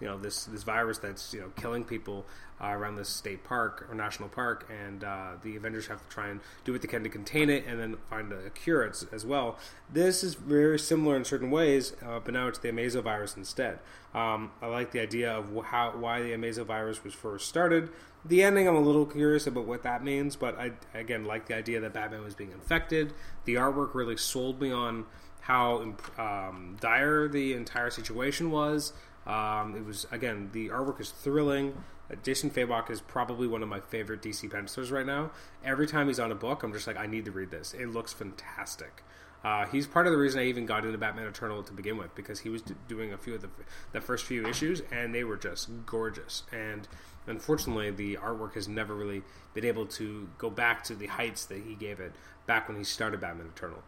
you 0.00 0.06
know 0.06 0.18
this 0.18 0.44
this 0.44 0.62
virus 0.62 0.98
that's 0.98 1.32
you 1.32 1.40
know 1.40 1.50
killing 1.56 1.84
people 1.84 2.26
uh, 2.60 2.68
around 2.68 2.96
this 2.96 3.08
state 3.08 3.44
park 3.44 3.86
or 3.88 3.94
national 3.94 4.28
park, 4.28 4.70
and 4.70 5.02
uh, 5.02 5.32
the 5.42 5.56
Avengers 5.56 5.86
have 5.86 6.02
to 6.02 6.08
try 6.08 6.28
and 6.28 6.40
do 6.64 6.72
what 6.72 6.82
they 6.82 6.88
can 6.88 7.02
to 7.02 7.08
contain 7.08 7.50
it 7.50 7.64
and 7.66 7.80
then 7.80 7.96
find 8.08 8.32
a 8.32 8.50
cure 8.50 8.88
as, 8.88 9.06
as 9.12 9.26
well. 9.26 9.58
This 9.92 10.22
is 10.22 10.34
very 10.34 10.78
similar 10.78 11.16
in 11.16 11.24
certain 11.24 11.50
ways, 11.50 11.94
uh, 12.04 12.20
but 12.20 12.34
now 12.34 12.48
it's 12.48 12.58
the 12.58 12.68
Amazovirus 12.68 13.36
instead. 13.36 13.78
Um, 14.14 14.52
I 14.62 14.66
like 14.66 14.92
the 14.92 15.00
idea 15.00 15.32
of 15.32 15.46
how 15.66 15.92
why 15.96 16.22
the 16.22 16.30
Amazovirus 16.32 17.02
was 17.02 17.14
first 17.14 17.48
started. 17.48 17.90
The 18.24 18.42
ending, 18.42 18.66
I'm 18.66 18.76
a 18.76 18.80
little 18.80 19.04
curious 19.04 19.46
about 19.46 19.66
what 19.66 19.82
that 19.82 20.02
means, 20.02 20.36
but 20.36 20.58
I 20.58 20.72
again 20.94 21.24
like 21.24 21.46
the 21.46 21.56
idea 21.56 21.80
that 21.80 21.92
Batman 21.92 22.22
was 22.22 22.34
being 22.34 22.52
infected. 22.52 23.12
The 23.44 23.54
artwork 23.54 23.94
really 23.94 24.16
sold 24.16 24.60
me 24.60 24.70
on 24.70 25.06
how 25.40 25.94
um, 26.16 26.76
dire 26.80 27.28
the 27.28 27.52
entire 27.52 27.90
situation 27.90 28.50
was. 28.50 28.92
Um, 29.26 29.74
it 29.76 29.84
was 29.84 30.06
again 30.10 30.50
the 30.52 30.68
artwork 30.68 31.00
is 31.00 31.10
thrilling. 31.10 31.84
Uh, 32.10 32.16
Jason 32.22 32.50
Fabok 32.50 32.90
is 32.90 33.00
probably 33.00 33.46
one 33.46 33.62
of 33.62 33.68
my 33.68 33.80
favorite 33.80 34.20
DC 34.22 34.50
pencilers 34.50 34.90
right 34.90 35.06
now. 35.06 35.30
Every 35.64 35.86
time 35.86 36.08
he's 36.08 36.20
on 36.20 36.30
a 36.30 36.34
book, 36.34 36.62
I'm 36.62 36.72
just 36.72 36.86
like, 36.86 36.98
I 36.98 37.06
need 37.06 37.24
to 37.24 37.30
read 37.30 37.50
this. 37.50 37.72
It 37.72 37.86
looks 37.86 38.12
fantastic. 38.12 39.02
Uh, 39.42 39.66
he's 39.66 39.86
part 39.86 40.06
of 40.06 40.12
the 40.12 40.18
reason 40.18 40.40
I 40.40 40.46
even 40.46 40.64
got 40.64 40.86
into 40.86 40.96
Batman 40.96 41.26
Eternal 41.26 41.62
to 41.62 41.72
begin 41.72 41.98
with 41.98 42.14
because 42.14 42.40
he 42.40 42.48
was 42.48 42.62
d- 42.62 42.74
doing 42.88 43.12
a 43.12 43.18
few 43.18 43.34
of 43.34 43.42
the, 43.42 43.50
the 43.92 44.00
first 44.00 44.24
few 44.24 44.46
issues 44.46 44.80
and 44.90 45.14
they 45.14 45.22
were 45.22 45.36
just 45.36 45.68
gorgeous. 45.84 46.44
And 46.50 46.88
unfortunately, 47.26 47.90
the 47.90 48.16
artwork 48.16 48.54
has 48.54 48.68
never 48.68 48.94
really 48.94 49.22
been 49.52 49.66
able 49.66 49.84
to 49.86 50.28
go 50.38 50.48
back 50.48 50.82
to 50.84 50.94
the 50.94 51.08
heights 51.08 51.44
that 51.46 51.58
he 51.58 51.74
gave 51.74 52.00
it 52.00 52.12
back 52.46 52.68
when 52.68 52.78
he 52.78 52.84
started 52.84 53.20
Batman 53.20 53.48
Eternal. 53.54 53.82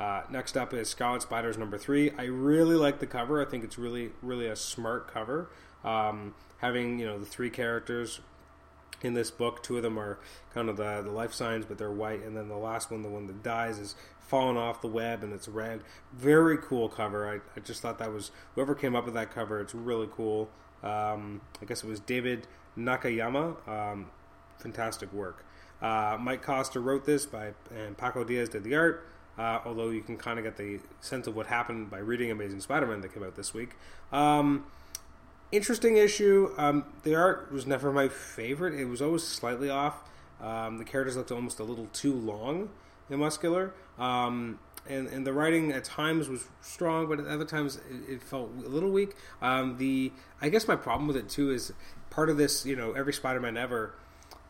Uh, 0.00 0.22
next 0.30 0.56
up 0.56 0.72
is 0.72 0.88
Scarlet 0.88 1.20
Spiders 1.20 1.58
number 1.58 1.76
three. 1.76 2.10
I 2.16 2.24
really 2.24 2.74
like 2.74 3.00
the 3.00 3.06
cover. 3.06 3.42
I 3.42 3.44
think 3.44 3.62
it's 3.62 3.76
really, 3.76 4.12
really 4.22 4.46
a 4.46 4.56
smart 4.56 5.12
cover. 5.12 5.50
Um, 5.84 6.34
having 6.58 6.98
you 6.98 7.06
know 7.06 7.18
the 7.18 7.26
three 7.26 7.50
characters 7.50 8.20
in 9.02 9.12
this 9.12 9.30
book, 9.30 9.62
two 9.62 9.76
of 9.76 9.82
them 9.82 9.98
are 9.98 10.18
kind 10.54 10.70
of 10.70 10.78
the, 10.78 11.02
the 11.02 11.10
life 11.10 11.34
signs, 11.34 11.66
but 11.66 11.76
they're 11.76 11.90
white, 11.90 12.22
and 12.22 12.34
then 12.34 12.48
the 12.48 12.56
last 12.56 12.90
one, 12.90 13.02
the 13.02 13.10
one 13.10 13.26
that 13.26 13.42
dies, 13.42 13.78
is 13.78 13.94
falling 14.30 14.56
off 14.56 14.80
the 14.80 14.88
web 14.88 15.22
and 15.22 15.32
it's 15.34 15.48
red. 15.48 15.82
Very 16.14 16.56
cool 16.56 16.88
cover. 16.88 17.28
I, 17.28 17.40
I 17.56 17.60
just 17.60 17.82
thought 17.82 17.98
that 17.98 18.12
was 18.12 18.30
whoever 18.54 18.74
came 18.74 18.96
up 18.96 19.04
with 19.04 19.14
that 19.14 19.34
cover. 19.34 19.60
It's 19.60 19.74
really 19.74 20.08
cool. 20.10 20.48
Um, 20.82 21.42
I 21.60 21.66
guess 21.66 21.84
it 21.84 21.88
was 21.88 22.00
David 22.00 22.46
Nakayama. 22.78 23.68
Um, 23.68 24.06
fantastic 24.58 25.12
work. 25.12 25.44
Uh, 25.82 26.16
Mike 26.20 26.42
Costa 26.42 26.78
wrote 26.78 27.04
this 27.04 27.26
by 27.26 27.52
and 27.74 27.98
Paco 27.98 28.22
Diaz 28.22 28.48
did 28.48 28.64
the 28.64 28.76
art. 28.76 29.06
Uh, 29.38 29.60
although 29.64 29.88
you 29.90 30.02
can 30.02 30.16
kind 30.16 30.38
of 30.38 30.44
get 30.44 30.56
the 30.56 30.80
sense 31.00 31.26
of 31.26 31.34
what 31.34 31.46
happened 31.46 31.90
by 31.90 31.98
reading 31.98 32.30
Amazing 32.30 32.60
Spider-Man 32.60 33.00
that 33.00 33.14
came 33.14 33.22
out 33.22 33.36
this 33.36 33.54
week. 33.54 33.70
Um, 34.12 34.66
interesting 35.50 35.96
issue. 35.96 36.52
Um, 36.58 36.84
the 37.04 37.14
art 37.14 37.50
was 37.50 37.66
never 37.66 37.92
my 37.92 38.08
favorite. 38.08 38.74
It 38.74 38.84
was 38.84 39.00
always 39.00 39.22
slightly 39.22 39.70
off. 39.70 40.02
Um, 40.40 40.78
the 40.78 40.84
characters 40.84 41.16
looked 41.16 41.32
almost 41.32 41.58
a 41.60 41.64
little 41.64 41.88
too 41.92 42.12
long 42.12 42.70
and 43.08 43.20
muscular. 43.20 43.72
Um, 43.98 44.58
and, 44.88 45.08
and 45.08 45.26
the 45.26 45.32
writing 45.32 45.72
at 45.72 45.84
times 45.84 46.28
was 46.28 46.48
strong, 46.60 47.08
but 47.08 47.20
at 47.20 47.26
other 47.26 47.44
times 47.44 47.76
it, 47.76 48.14
it 48.14 48.22
felt 48.22 48.50
a 48.64 48.68
little 48.68 48.90
weak. 48.90 49.14
Um, 49.42 49.76
the 49.76 50.12
I 50.40 50.48
guess 50.48 50.66
my 50.66 50.76
problem 50.76 51.06
with 51.06 51.16
it 51.16 51.28
too 51.28 51.50
is 51.50 51.72
part 52.08 52.30
of 52.30 52.36
this. 52.36 52.64
You 52.64 52.76
know, 52.76 52.92
every 52.92 53.12
Spider-Man 53.12 53.56
ever. 53.56 53.94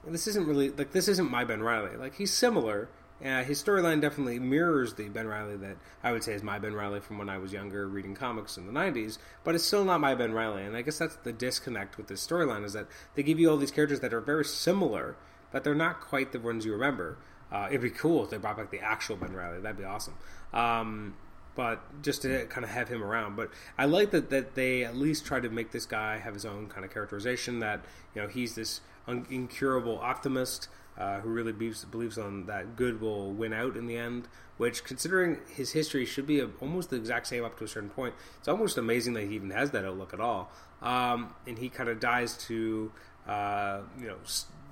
This 0.07 0.27
isn't 0.29 0.47
really 0.47 0.71
like 0.71 0.93
this 0.93 1.09
isn't 1.09 1.31
my 1.31 1.45
Ben 1.45 1.63
Riley. 1.63 1.97
Like 1.97 2.15
he's 2.15 2.33
similar, 2.33 2.89
uh, 3.25 3.45
his 3.45 3.63
storyline 3.63 4.01
definitely 4.01 4.39
mirrors 4.39 4.95
the 4.95 5.09
Ben 5.09 5.27
Riley 5.27 5.57
that 5.57 5.77
I 6.03 6.13
would 6.13 6.25
say 6.25 6.33
is 6.33 6.43
my 6.43 6.59
Ben 6.59 6.75
Riley 6.75 7.01
from 7.01 7.19
when 7.19 7.29
I 7.29 7.39
was 7.39 7.53
younger 7.53 7.87
reading 7.87 8.15
comics 8.15 8.57
in 8.57 8.67
the 8.67 8.73
90s, 8.73 9.19
but 9.45 9.55
it's 9.55 9.65
still 9.65 9.85
not 9.85 10.01
my 10.01 10.15
Ben 10.15 10.33
Riley. 10.33 10.65
And 10.65 10.77
I 10.77 10.83
guess 10.83 10.99
that's 10.99 11.17
the 11.17 11.33
disconnect 11.33 11.97
with 11.97 12.07
this 12.07 12.27
storyline 12.27 12.65
is 12.65 12.73
that 12.73 12.87
they 13.15 13.23
give 13.23 13.39
you 13.39 13.51
all 13.51 13.57
these 13.57 13.71
characters 13.71 14.01
that 14.01 14.15
are 14.15 14.21
very 14.21 14.45
similar, 14.45 15.17
but 15.53 15.65
they're 15.65 15.75
not 15.75 16.01
quite 16.01 16.33
the 16.33 16.41
ones 16.41 16.65
you 16.65 16.73
remember. 16.73 17.19
Uh, 17.53 17.67
it'd 17.69 17.83
be 17.83 17.91
cool 17.91 18.25
if 18.25 18.31
they 18.31 18.39
brought 18.39 18.57
back 18.57 18.71
the 18.71 18.81
actual 18.81 19.17
Ben 19.17 19.33
Riley. 19.33 19.61
That'd 19.61 19.77
be 19.77 19.85
awesome. 19.85 20.15
Um, 20.53 21.15
but 21.55 22.03
just 22.03 22.23
to 22.23 22.47
kind 22.47 22.65
of 22.65 22.71
have 22.71 22.89
him 22.89 23.03
around. 23.03 23.37
But 23.37 23.51
I 23.77 23.85
like 23.85 24.13
that 24.13 24.31
that 24.31 24.55
they 24.55 24.85
at 24.85 24.97
least 24.97 25.27
try 25.27 25.41
to 25.41 25.49
make 25.51 25.73
this 25.73 25.85
guy 25.85 26.19
have 26.19 26.35
his 26.35 26.47
own 26.47 26.69
kind 26.69 26.85
of 26.85 26.93
characterization. 26.93 27.59
That 27.59 27.85
you 28.15 28.23
know 28.23 28.29
he's 28.29 28.55
this 28.55 28.81
un- 29.07 29.27
incurable 29.29 29.99
optimist 29.99 30.69
uh, 30.99 31.21
who 31.21 31.31
really 31.31 31.53
believes, 31.53 31.85
believes 31.85 32.19
on 32.19 32.47
that 32.47 32.77
good 32.77 33.01
will 33.01 33.33
win 33.33 33.53
out 33.53 33.77
in 33.77 33.87
the 33.87 33.97
end. 33.97 34.29
Which, 34.57 34.85
considering 34.85 35.39
his 35.49 35.73
history, 35.73 36.05
should 36.05 36.27
be 36.27 36.41
a, 36.41 36.51
almost 36.61 36.91
the 36.91 36.97
exact 36.97 37.29
same 37.29 37.45
up 37.45 37.57
to 37.59 37.65
a 37.65 37.69
certain 37.69 37.89
point. 37.89 38.15
It's 38.39 38.49
almost 38.49 38.77
amazing 38.77 39.15
that 39.15 39.23
he 39.23 39.35
even 39.35 39.51
has 39.51 39.71
that 39.71 39.87
outlook 39.87 40.13
at 40.13 40.21
all. 40.21 40.53
Um, 40.83 41.35
and 41.47 41.59
he 41.59 41.71
kind 41.71 41.89
of 41.89 41.99
dies 41.99 42.37
to, 42.49 42.93
uh, 43.27 43.81
you 43.99 44.07
know, 44.07 44.17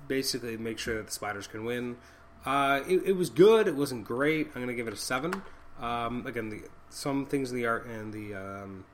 basically 0.07 0.57
make 0.57 0.77
sure 0.77 0.97
that 0.97 1.07
the 1.07 1.11
spiders 1.11 1.47
can 1.47 1.65
win. 1.65 1.97
Uh, 2.45 2.81
it, 2.87 3.01
it, 3.03 3.11
was 3.13 3.31
good. 3.31 3.67
It 3.67 3.75
wasn't 3.75 4.05
great. 4.05 4.47
I'm 4.47 4.61
going 4.61 4.67
to 4.67 4.75
give 4.75 4.87
it 4.87 4.93
a 4.93 4.97
seven. 4.97 5.41
Um, 5.79 6.25
again, 6.27 6.49
the, 6.49 6.61
some 6.89 7.25
things 7.25 7.51
in 7.51 7.57
the 7.57 7.65
art 7.65 7.85
and 7.85 8.13
the 8.13 8.35
um, 8.35 8.85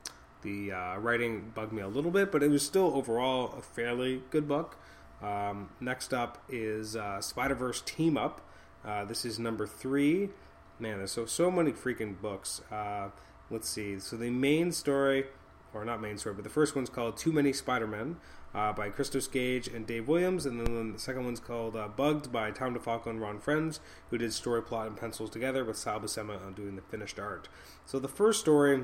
the 0.42 0.72
uh, 0.72 0.98
writing 0.98 1.52
bugged 1.54 1.72
me 1.72 1.82
a 1.82 1.88
little 1.88 2.10
bit, 2.10 2.30
but 2.30 2.42
it 2.42 2.48
was 2.48 2.64
still 2.64 2.94
overall 2.94 3.54
a 3.58 3.62
fairly 3.62 4.22
good 4.30 4.46
book. 4.46 4.78
Um, 5.22 5.70
next 5.80 6.12
up 6.12 6.38
is 6.48 6.96
uh, 6.96 7.20
Spider 7.20 7.54
Verse 7.54 7.80
Team 7.80 8.16
Up. 8.16 8.40
Uh, 8.84 9.04
this 9.04 9.24
is 9.24 9.38
number 9.38 9.66
three. 9.66 10.30
Man, 10.78 10.98
there's 10.98 11.12
so 11.12 11.26
so 11.26 11.50
many 11.50 11.72
freaking 11.72 12.20
books. 12.20 12.60
Uh, 12.70 13.08
let's 13.50 13.68
see. 13.68 13.98
So 13.98 14.16
the 14.16 14.30
main 14.30 14.72
story, 14.72 15.24
or 15.72 15.84
not 15.84 16.00
main 16.00 16.18
story, 16.18 16.34
but 16.34 16.44
the 16.44 16.50
first 16.50 16.76
one's 16.76 16.90
called 16.90 17.16
Too 17.16 17.32
Many 17.32 17.52
Spider 17.52 17.86
Men 17.86 18.16
uh, 18.54 18.72
by 18.74 18.90
Christos 18.90 19.26
Gage 19.26 19.68
and 19.68 19.86
Dave 19.86 20.06
Williams, 20.06 20.44
and 20.44 20.60
then 20.60 20.92
the 20.92 20.98
second 20.98 21.24
one's 21.24 21.40
called 21.40 21.76
uh, 21.76 21.88
Bugged 21.88 22.30
by 22.30 22.50
Tom 22.50 22.74
DeFalco 22.74 23.06
and 23.06 23.20
Ron 23.20 23.40
Frenz, 23.40 23.80
who 24.10 24.18
did 24.18 24.32
story 24.32 24.62
plot 24.62 24.86
and 24.86 24.96
pencils 24.96 25.30
together 25.30 25.64
with 25.64 25.76
Sal 25.76 25.98
Buscema 25.98 26.44
on 26.44 26.52
doing 26.52 26.76
the 26.76 26.82
finished 26.82 27.18
art. 27.18 27.48
So 27.86 27.98
the 27.98 28.08
first 28.08 28.40
story, 28.40 28.82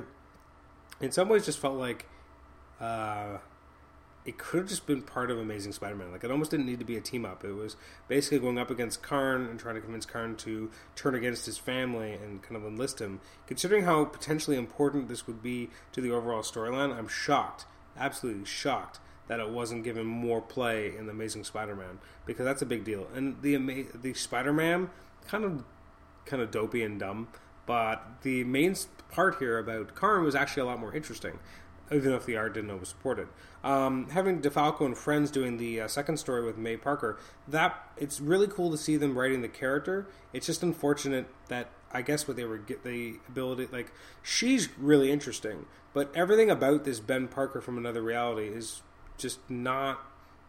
in 1.00 1.12
some 1.12 1.28
ways, 1.28 1.44
just 1.44 1.58
felt 1.58 1.76
like. 1.76 2.06
It 4.24 4.38
could 4.38 4.60
have 4.60 4.68
just 4.68 4.86
been 4.86 5.02
part 5.02 5.30
of 5.30 5.38
Amazing 5.38 5.72
Spider-Man. 5.72 6.12
Like 6.12 6.22
it 6.22 6.30
almost 6.30 6.52
didn't 6.52 6.66
need 6.66 6.78
to 6.78 6.84
be 6.84 6.96
a 6.96 7.00
team 7.00 7.24
up. 7.24 7.44
It 7.44 7.52
was 7.52 7.76
basically 8.06 8.38
going 8.38 8.58
up 8.58 8.70
against 8.70 9.02
Karn 9.02 9.46
and 9.46 9.58
trying 9.58 9.74
to 9.74 9.80
convince 9.80 10.06
Karn 10.06 10.36
to 10.36 10.70
turn 10.94 11.14
against 11.14 11.46
his 11.46 11.58
family 11.58 12.12
and 12.12 12.40
kind 12.42 12.56
of 12.56 12.64
enlist 12.64 13.00
him. 13.00 13.20
Considering 13.46 13.84
how 13.84 14.04
potentially 14.04 14.56
important 14.56 15.08
this 15.08 15.26
would 15.26 15.42
be 15.42 15.70
to 15.92 16.00
the 16.00 16.12
overall 16.12 16.42
storyline, 16.42 16.96
I'm 16.96 17.08
shocked, 17.08 17.64
absolutely 17.96 18.44
shocked 18.44 19.00
that 19.26 19.40
it 19.40 19.50
wasn't 19.50 19.82
given 19.82 20.06
more 20.06 20.40
play 20.40 20.96
in 20.96 21.06
the 21.06 21.12
Amazing 21.12 21.44
Spider-Man 21.44 21.98
because 22.24 22.44
that's 22.44 22.62
a 22.62 22.66
big 22.66 22.84
deal. 22.84 23.08
And 23.14 23.40
the 23.42 23.86
the 23.94 24.14
Spider-Man 24.14 24.90
kind 25.26 25.44
of 25.44 25.64
kind 26.26 26.42
of 26.42 26.50
dopey 26.52 26.84
and 26.84 27.00
dumb, 27.00 27.28
but 27.66 28.22
the 28.22 28.44
main 28.44 28.76
part 29.10 29.38
here 29.38 29.58
about 29.58 29.94
Karn 29.94 30.24
was 30.24 30.34
actually 30.34 30.62
a 30.62 30.66
lot 30.66 30.80
more 30.80 30.94
interesting 30.94 31.38
even 31.92 32.12
if 32.12 32.26
the 32.26 32.36
art 32.36 32.54
didn't 32.54 32.70
always 32.70 32.88
support. 32.88 33.28
Um, 33.62 34.08
having 34.10 34.40
DeFalco 34.40 34.86
and 34.86 34.96
Frenz 34.96 35.30
doing 35.30 35.58
the 35.58 35.82
uh, 35.82 35.88
second 35.88 36.16
story 36.16 36.44
with 36.44 36.56
May 36.56 36.76
Parker, 36.76 37.18
that 37.46 37.92
it's 37.96 38.20
really 38.20 38.48
cool 38.48 38.70
to 38.70 38.78
see 38.78 38.96
them 38.96 39.16
writing 39.16 39.42
the 39.42 39.48
character. 39.48 40.06
It's 40.32 40.46
just 40.46 40.62
unfortunate 40.62 41.26
that 41.48 41.70
I 41.92 42.02
guess 42.02 42.26
what 42.26 42.36
they 42.36 42.44
were 42.44 42.58
get 42.58 42.84
the 42.84 43.16
ability 43.28 43.68
like 43.70 43.92
she's 44.22 44.68
really 44.78 45.10
interesting, 45.10 45.66
but 45.92 46.10
everything 46.14 46.50
about 46.50 46.84
this 46.84 47.00
Ben 47.00 47.28
Parker 47.28 47.60
from 47.60 47.76
another 47.76 48.02
reality 48.02 48.48
is 48.48 48.82
just 49.18 49.38
not 49.50 50.00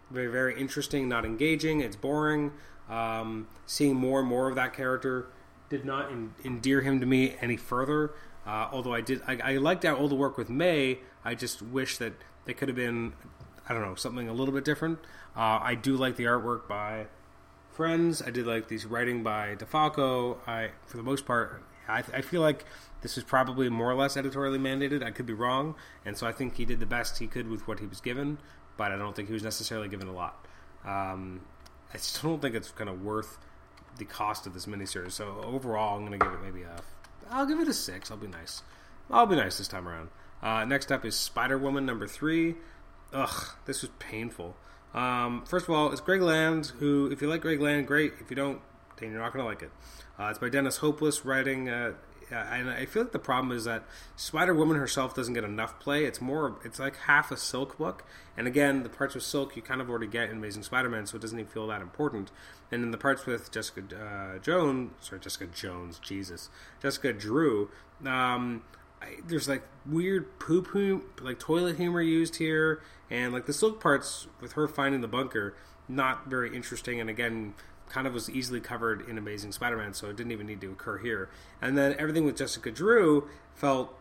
very 0.10 0.28
very 0.28 0.60
interesting, 0.60 1.10
not 1.10 1.26
engaging. 1.26 1.82
It's 1.82 1.96
boring. 1.96 2.52
Um, 2.90 3.48
seeing 3.66 3.96
more 3.96 4.20
and 4.20 4.28
more 4.28 4.50
of 4.50 4.56
that 4.56 4.74
character 4.74 5.28
did 5.70 5.86
not 5.86 6.12
en- 6.12 6.34
endear 6.44 6.82
him 6.82 7.00
to 7.00 7.06
me 7.06 7.36
any 7.42 7.58
further. 7.58 8.12
Uh, 8.46 8.68
although 8.72 8.94
I 8.94 9.02
did, 9.02 9.22
I, 9.28 9.38
I 9.44 9.58
liked 9.58 9.86
all 9.86 10.08
the 10.08 10.16
work 10.16 10.38
with 10.38 10.50
May. 10.50 11.00
I 11.24 11.36
just 11.36 11.62
wish 11.62 11.98
that 11.98 12.14
it 12.46 12.58
could 12.58 12.68
have 12.68 12.76
been, 12.76 13.14
I 13.68 13.74
don't 13.74 13.82
know, 13.82 13.96
something 13.96 14.28
a 14.28 14.34
little 14.34 14.54
bit 14.54 14.66
different. 14.66 15.00
Uh, 15.36 15.60
I 15.62 15.76
do 15.76 15.96
like 15.96 16.18
the 16.18 16.26
artwork 16.26 16.68
by 16.68 17.08
Frenz. 17.72 18.22
I 18.22 18.32
did 18.32 18.46
like 18.46 18.68
these 18.68 18.86
writing 18.86 19.24
by 19.24 19.56
DeFalco. 19.56 20.38
I, 20.48 20.72
for 20.86 20.98
the 20.98 21.04
most 21.04 21.26
part, 21.26 21.64
I, 21.88 22.00
I 22.00 22.22
feel 22.22 22.42
like 22.42 22.66
this 23.02 23.16
was 23.16 23.24
probably 23.24 23.70
more 23.70 23.92
or 23.92 23.96
less 23.96 24.18
editorially 24.18 24.60
mandated. 24.60 25.04
I 25.04 25.12
could 25.12 25.26
be 25.26 25.34
wrong, 25.34 25.76
and 26.06 26.18
so 26.18 26.28
I 26.28 26.32
think 26.32 26.56
he 26.56 26.66
did 26.66 26.80
the 26.80 26.86
best 26.86 27.20
he 27.20 27.28
could 27.28 27.50
with 27.50 27.68
what 27.68 27.80
he 27.80 27.86
was 27.86 28.02
given. 28.02 28.40
But 28.76 28.92
I 28.92 28.98
don't 28.98 29.16
think 29.16 29.28
he 29.28 29.34
was 29.34 29.44
necessarily 29.44 29.88
given 29.88 30.08
a 30.08 30.14
lot. 30.14 30.46
Um, 30.84 31.42
I 31.94 31.98
still 31.98 32.32
don't 32.32 32.42
think 32.42 32.56
it's 32.56 32.72
kind 32.72 32.90
of 32.90 33.04
worth 33.04 33.38
the 33.98 34.06
cost 34.06 34.48
of 34.48 34.54
this 34.54 34.66
miniseries. 34.66 35.12
So 35.12 35.42
overall, 35.44 35.98
I'm 35.98 36.06
going 36.06 36.20
to 36.20 36.26
give 36.26 36.34
it 36.34 36.42
maybe 36.44 36.64
a 36.64 36.82
I'll 37.30 37.46
give 37.46 37.60
it 37.60 37.68
a 37.68 37.74
six. 37.74 38.12
I'll 38.12 38.18
be 38.18 38.28
nice. 38.28 38.62
I'll 39.10 39.26
be 39.26 39.36
nice 39.36 39.58
this 39.58 39.68
time 39.68 39.88
around. 39.88 40.10
Uh, 40.42 40.66
next 40.66 40.92
up 40.92 41.06
is 41.06 41.16
Spider 41.16 41.58
Woman 41.58 41.86
number 41.86 42.08
three. 42.08 42.56
Ugh, 43.14 43.46
this 43.66 43.82
was 43.82 43.92
painful. 44.00 44.56
Um, 44.94 45.44
first 45.46 45.68
of 45.68 45.74
all, 45.74 45.92
it's 45.92 46.02
Greg 46.02 46.22
Land, 46.22 46.74
who, 46.80 47.10
if 47.12 47.22
you 47.22 47.28
like 47.28 47.42
Greg 47.42 47.62
Land, 47.62 47.88
great. 47.88 48.14
If 48.20 48.30
you 48.30 48.36
don't, 48.36 48.62
then 48.98 49.12
you're 49.12 49.20
not 49.20 49.34
going 49.34 49.44
to 49.44 49.50
like 49.50 49.62
it. 49.62 49.72
Uh, 50.20 50.26
it's 50.26 50.40
by 50.40 50.50
Dennis 50.50 50.78
Hopeless, 50.78 51.26
writing 51.26 51.70
uh, 51.70 51.94
and 52.32 52.70
I 52.70 52.86
feel 52.86 53.04
like 53.04 53.12
the 53.12 53.20
problem 53.20 53.56
is 53.56 53.66
that 53.66 53.84
Spider 54.16 54.54
Woman 54.54 54.78
herself 54.78 55.16
doesn't 55.16 55.34
get 55.34 55.44
enough 55.44 55.80
play. 55.80 56.06
It's 56.06 56.22
more, 56.22 56.60
it's 56.64 56.80
like 56.80 56.98
half 56.98 57.32
a 57.32 57.38
Silk 57.38 57.78
book, 57.78 58.04
and 58.38 58.48
again, 58.48 58.84
the 58.84 58.90
parts 58.90 59.16
with 59.16 59.24
Silk 59.24 59.56
you 59.56 59.62
kind 59.62 59.82
of 59.82 59.90
already 59.90 60.08
get 60.08 60.30
in 60.30 60.38
Amazing 60.38 60.64
Spider-Man, 60.64 61.06
so 61.06 61.18
it 61.18 61.22
doesn't 61.22 61.40
even 61.40 61.52
feel 61.52 61.68
that 61.68 61.82
important. 61.82 62.32
And 62.72 62.84
in 62.84 62.92
the 62.92 62.98
parts 62.98 63.26
with 63.26 63.52
Jessica 63.52 63.84
uh, 63.96 64.40
Jones, 64.40 64.92
sorry, 65.02 65.22
Jessica 65.22 65.48
Jones, 65.48 66.00
Jesus, 66.00 66.50
Jessica 66.82 67.14
Drew, 67.14 67.70
um, 68.06 68.64
I, 69.02 69.18
there's 69.26 69.48
like 69.48 69.64
weird 69.86 70.40
poop 70.40 70.70
poop, 70.70 71.22
like 71.22 71.40
toilet 71.40 71.78
humor 71.78 72.02
used 72.02 72.38
here, 72.38 72.82
and 73.10 73.34
like 73.34 73.46
the 73.46 73.54
Silk 73.54 73.82
parts 73.82 74.28
with 74.42 74.54
her 74.54 74.68
finding 74.68 75.02
the 75.02 75.08
bunker, 75.08 75.56
not 75.88 76.28
very 76.28 76.56
interesting, 76.56 77.00
and 77.00 77.10
again 77.10 77.54
kind 77.90 78.08
of 78.08 78.14
was 78.14 78.30
easily 78.30 78.60
covered 78.60 79.08
in 79.08 79.18
Amazing 79.18 79.52
Spider-Man, 79.52 79.94
so 79.94 80.10
it 80.10 80.16
didn't 80.16 80.32
even 80.32 80.48
need 80.48 80.62
to 80.62 80.72
occur 80.72 80.98
here. 80.98 81.30
And 81.62 81.78
then 81.78 81.96
everything 82.00 82.26
with 82.26 82.38
Jessica 82.38 82.72
Drew 82.72 83.28
felt, 83.54 83.96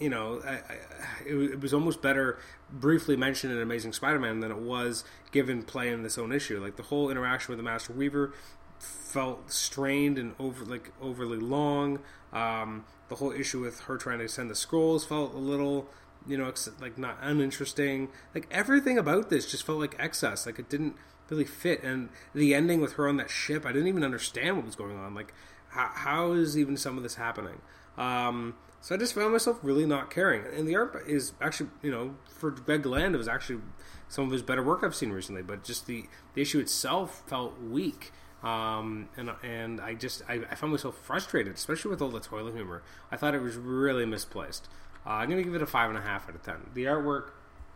you 0.00 0.08
know, 0.08 0.40
I, 0.44 0.52
I, 0.52 0.78
it, 1.26 1.60
was 1.60 1.74
almost 1.74 2.00
better 2.00 2.38
briefly 2.70 3.16
mentioned 3.16 3.52
in 3.52 3.60
Amazing 3.60 3.92
Spider-Man 3.92 4.40
than 4.40 4.50
it 4.50 4.58
was 4.58 5.04
given 5.32 5.62
play 5.62 5.90
in 5.90 6.02
this 6.02 6.18
own 6.18 6.32
issue. 6.32 6.60
Like 6.60 6.76
the 6.76 6.84
whole 6.84 7.10
interaction 7.10 7.52
with 7.52 7.58
the 7.58 7.64
Master 7.64 7.92
Weaver 7.92 8.32
felt 8.78 9.50
strained 9.50 10.18
and 10.18 10.34
over 10.38 10.64
like 10.64 10.92
overly 11.00 11.38
long. 11.38 12.00
Um, 12.32 12.84
the 13.08 13.16
whole 13.16 13.32
issue 13.32 13.60
with 13.60 13.80
her 13.80 13.96
trying 13.96 14.18
to 14.18 14.28
send 14.28 14.50
the 14.50 14.54
scrolls 14.54 15.04
felt 15.04 15.34
a 15.34 15.38
little 15.38 15.88
you 16.26 16.38
know 16.38 16.52
like 16.80 16.96
not 16.96 17.18
uninteresting 17.20 18.08
like 18.34 18.46
everything 18.50 18.96
about 18.96 19.28
this 19.30 19.50
just 19.50 19.64
felt 19.64 19.78
like 19.78 19.94
excess 19.98 20.46
like 20.46 20.58
it 20.58 20.68
didn't 20.68 20.96
really 21.28 21.44
fit. 21.44 21.82
And 21.82 22.08
the 22.34 22.54
ending 22.54 22.80
with 22.80 22.94
her 22.94 23.08
on 23.08 23.16
that 23.16 23.30
ship, 23.30 23.64
I 23.64 23.72
didn't 23.72 23.88
even 23.88 24.04
understand 24.04 24.56
what 24.56 24.66
was 24.66 24.76
going 24.76 24.96
on. 24.96 25.14
Like, 25.14 25.32
how, 25.68 25.90
how 25.92 26.32
is 26.32 26.56
even 26.58 26.76
some 26.76 26.96
of 26.96 27.02
this 27.02 27.16
happening? 27.16 27.60
Um, 27.96 28.54
so 28.80 28.94
I 28.94 28.98
just 28.98 29.14
found 29.14 29.32
myself 29.32 29.58
really 29.62 29.86
not 29.86 30.10
caring. 30.10 30.44
And 30.54 30.68
the 30.68 30.76
art 30.76 31.04
is 31.06 31.32
actually, 31.40 31.70
you 31.82 31.90
know, 31.90 32.16
for 32.26 32.50
Greg 32.50 32.84
Land, 32.84 33.14
it 33.14 33.18
was 33.18 33.28
actually 33.28 33.60
some 34.08 34.26
of 34.26 34.30
his 34.30 34.42
better 34.42 34.62
work 34.62 34.82
I've 34.82 34.94
seen 34.94 35.10
recently. 35.10 35.42
But 35.42 35.64
just 35.64 35.86
the, 35.86 36.04
the 36.34 36.42
issue 36.42 36.58
itself 36.58 37.22
felt 37.26 37.60
weak. 37.60 38.12
Um, 38.42 39.08
and 39.16 39.30
and 39.42 39.80
I 39.80 39.94
just 39.94 40.22
I, 40.28 40.42
I, 40.50 40.54
found 40.54 40.72
myself 40.72 40.98
frustrated, 40.98 41.54
especially 41.54 41.90
with 41.90 42.02
all 42.02 42.10
the 42.10 42.20
toilet 42.20 42.54
humor. 42.54 42.82
I 43.10 43.16
thought 43.16 43.34
it 43.34 43.40
was 43.40 43.56
really 43.56 44.04
misplaced. 44.04 44.68
Uh, 45.06 45.12
I'm 45.12 45.30
gonna 45.30 45.42
give 45.42 45.54
it 45.54 45.62
a 45.62 45.66
five 45.66 45.88
and 45.88 45.98
a 45.98 46.02
half 46.02 46.28
out 46.28 46.34
of 46.34 46.42
ten. 46.42 46.56
The 46.74 46.84
artwork 46.84 47.30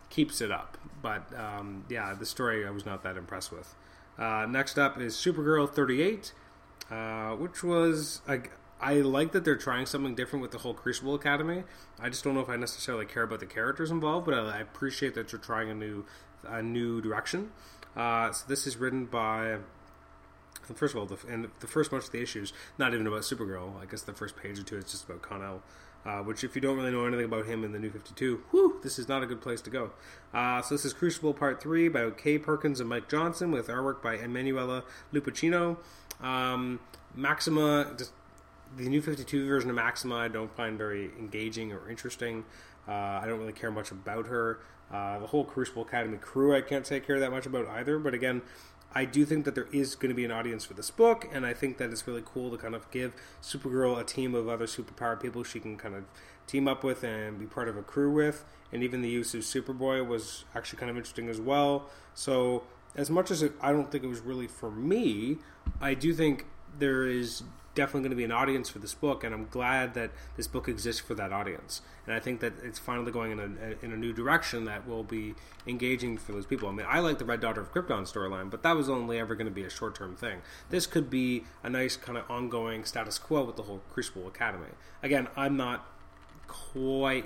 keeps 0.09 0.41
it 0.41 0.51
up. 0.51 0.77
But 1.01 1.27
um, 1.37 1.85
yeah, 1.89 2.13
the 2.13 2.25
story 2.25 2.65
I 2.65 2.71
was 2.71 2.85
not 2.85 3.03
that 3.03 3.17
impressed 3.17 3.51
with. 3.51 3.75
Uh, 4.17 4.45
next 4.49 4.77
up 4.77 4.99
is 4.99 5.15
Supergirl 5.15 5.69
38, 5.69 6.33
uh, 6.91 7.31
which 7.31 7.63
was 7.63 8.21
like 8.27 8.51
I 8.81 8.95
like 8.95 9.33
that 9.33 9.43
they're 9.45 9.55
trying 9.55 9.85
something 9.85 10.15
different 10.15 10.41
with 10.41 10.51
the 10.51 10.59
whole 10.59 10.73
Crucible 10.73 11.15
Academy. 11.15 11.63
I 11.99 12.09
just 12.09 12.23
don't 12.23 12.33
know 12.33 12.41
if 12.41 12.49
I 12.49 12.55
necessarily 12.55 13.05
care 13.05 13.23
about 13.23 13.39
the 13.39 13.45
characters 13.45 13.91
involved, 13.91 14.25
but 14.25 14.33
I, 14.33 14.57
I 14.57 14.59
appreciate 14.59 15.15
that 15.15 15.31
you're 15.31 15.41
trying 15.41 15.69
a 15.69 15.75
new 15.75 16.05
a 16.45 16.61
new 16.61 17.01
direction. 17.01 17.51
Uh, 17.95 18.31
so 18.31 18.45
this 18.47 18.67
is 18.67 18.77
written 18.77 19.05
by 19.05 19.57
first 20.75 20.93
of 20.93 20.99
all, 20.99 21.05
the, 21.05 21.17
and 21.27 21.49
the 21.59 21.67
first 21.67 21.91
bunch 21.91 22.05
of 22.05 22.11
the 22.11 22.21
issues, 22.21 22.53
not 22.77 22.93
even 22.93 23.07
about 23.07 23.21
Supergirl. 23.21 23.81
I 23.81 23.85
guess 23.85 24.03
the 24.03 24.13
first 24.13 24.35
page 24.35 24.59
or 24.59 24.63
two 24.63 24.77
is 24.77 24.85
just 24.85 25.05
about 25.05 25.21
Kon-El 25.21 25.61
uh, 26.05 26.19
which 26.19 26.43
if 26.43 26.55
you 26.55 26.61
don't 26.61 26.77
really 26.77 26.91
know 26.91 27.05
anything 27.05 27.25
about 27.25 27.45
him 27.45 27.63
in 27.63 27.71
the 27.71 27.79
New 27.79 27.89
52, 27.89 28.43
whew, 28.51 28.79
this 28.83 28.97
is 28.97 29.07
not 29.07 29.21
a 29.23 29.25
good 29.25 29.41
place 29.41 29.61
to 29.61 29.69
go. 29.69 29.91
Uh, 30.33 30.61
so 30.61 30.75
this 30.75 30.85
is 30.85 30.93
Crucible 30.93 31.33
Part 31.33 31.61
3 31.61 31.89
by 31.89 32.09
K. 32.11 32.37
Perkins 32.37 32.79
and 32.79 32.89
Mike 32.89 33.09
Johnson 33.09 33.51
with 33.51 33.67
artwork 33.67 34.01
by 34.01 34.17
Emanuela 34.17 34.83
Lupacchino. 35.13 35.77
Um, 36.21 36.79
Maxima, 37.15 37.95
the 38.77 38.89
New 38.89 39.01
52 39.01 39.47
version 39.47 39.69
of 39.69 39.75
Maxima 39.75 40.15
I 40.15 40.27
don't 40.27 40.55
find 40.55 40.77
very 40.77 41.11
engaging 41.19 41.73
or 41.73 41.89
interesting. 41.89 42.45
Uh, 42.87 42.91
I 42.91 43.25
don't 43.27 43.39
really 43.39 43.53
care 43.53 43.71
much 43.71 43.91
about 43.91 44.27
her. 44.27 44.59
Uh, 44.91 45.19
the 45.19 45.27
whole 45.27 45.43
Crucible 45.43 45.83
Academy 45.83 46.17
crew 46.17 46.55
I 46.55 46.61
can't 46.61 46.85
say 46.87 46.97
I 46.97 46.99
care 46.99 47.19
that 47.19 47.31
much 47.31 47.45
about 47.45 47.67
either, 47.67 47.99
but 47.99 48.13
again, 48.13 48.41
I 48.93 49.05
do 49.05 49.23
think 49.23 49.45
that 49.45 49.53
there 49.53 49.67
is 49.71 49.95
going 49.95 50.09
to 50.09 50.15
be 50.15 50.25
an 50.25 50.31
audience 50.31 50.65
for 50.65 50.73
this 50.73 50.89
book, 50.89 51.27
and 51.31 51.45
I 51.45 51.53
think 51.53 51.77
that 51.77 51.91
it's 51.91 52.07
really 52.07 52.23
cool 52.25 52.49
to 52.49 52.57
kind 52.57 52.73
of 52.73 52.89
give 52.89 53.13
Supergirl 53.41 53.99
a 53.99 54.03
team 54.03 54.33
of 54.33 54.49
other 54.49 54.65
superpowered 54.65 55.21
people 55.21 55.43
she 55.43 55.59
can 55.59 55.77
kind 55.77 55.95
of 55.95 56.05
team 56.47 56.67
up 56.67 56.83
with 56.83 57.03
and 57.03 57.37
be 57.37 57.45
part 57.45 57.67
of 57.67 57.77
a 57.77 57.83
crew 57.83 58.11
with. 58.11 58.43
And 58.71 58.83
even 58.83 59.01
the 59.01 59.09
use 59.09 59.33
of 59.33 59.41
Superboy 59.41 60.05
was 60.07 60.45
actually 60.55 60.79
kind 60.79 60.89
of 60.89 60.97
interesting 60.97 61.29
as 61.29 61.39
well. 61.39 61.89
So, 62.15 62.63
as 62.95 63.09
much 63.09 63.29
as 63.29 63.43
it, 63.43 63.53
I 63.61 63.71
don't 63.71 63.91
think 63.91 64.03
it 64.03 64.07
was 64.07 64.21
really 64.21 64.47
for 64.47 64.71
me, 64.71 65.37
I 65.79 65.93
do 65.93 66.13
think 66.13 66.47
there 66.77 67.05
is 67.05 67.43
definitely 67.75 68.01
going 68.01 68.11
to 68.11 68.15
be 68.15 68.23
an 68.23 68.31
audience 68.31 68.69
for 68.69 68.79
this 68.79 68.93
book, 68.93 69.23
and 69.23 69.33
I'm 69.33 69.47
glad 69.47 69.93
that 69.93 70.11
this 70.35 70.47
book 70.47 70.67
exists 70.67 71.01
for 71.01 71.13
that 71.15 71.31
audience. 71.31 71.81
And 72.05 72.15
I 72.15 72.19
think 72.19 72.39
that 72.39 72.53
it's 72.63 72.79
finally 72.79 73.11
going 73.11 73.31
in 73.31 73.39
a, 73.39 73.85
in 73.85 73.91
a 73.91 73.97
new 73.97 74.13
direction 74.13 74.65
that 74.65 74.87
will 74.87 75.03
be 75.03 75.35
engaging 75.67 76.17
for 76.17 76.31
those 76.31 76.45
people. 76.45 76.69
I 76.69 76.71
mean, 76.71 76.85
I 76.89 76.99
like 76.99 77.19
the 77.19 77.25
Red 77.25 77.41
Daughter 77.41 77.61
of 77.61 77.73
Krypton 77.73 78.11
storyline, 78.11 78.49
but 78.49 78.63
that 78.63 78.75
was 78.75 78.89
only 78.89 79.19
ever 79.19 79.35
going 79.35 79.47
to 79.47 79.53
be 79.53 79.63
a 79.63 79.69
short 79.69 79.95
term 79.95 80.15
thing. 80.15 80.41
This 80.69 80.87
could 80.87 81.09
be 81.09 81.43
a 81.63 81.69
nice 81.69 81.95
kind 81.95 82.17
of 82.17 82.29
ongoing 82.29 82.83
status 82.85 83.19
quo 83.19 83.43
with 83.43 83.55
the 83.55 83.63
whole 83.63 83.81
Crucible 83.91 84.27
Academy. 84.27 84.71
Again, 85.03 85.27
I'm 85.35 85.55
not 85.55 85.85
quite 86.47 87.25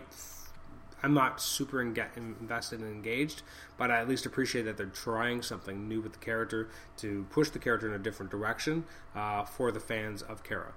I'm 1.03 1.13
not 1.13 1.41
super 1.41 1.81
invested 1.81 2.79
and 2.79 2.89
engaged, 2.89 3.41
but 3.77 3.91
I 3.91 3.99
at 3.99 4.07
least 4.07 4.25
appreciate 4.25 4.63
that 4.63 4.77
they're 4.77 4.85
trying 4.85 5.41
something 5.41 5.87
new 5.89 5.99
with 5.99 6.13
the 6.13 6.19
character 6.19 6.69
to 6.97 7.25
push 7.29 7.49
the 7.49 7.59
character 7.59 7.87
in 7.87 7.93
a 7.93 7.99
different 7.99 8.31
direction 8.31 8.85
uh, 9.13 9.43
for 9.43 9.71
the 9.71 9.81
fans 9.81 10.21
of 10.21 10.43
Kara. 10.43 10.73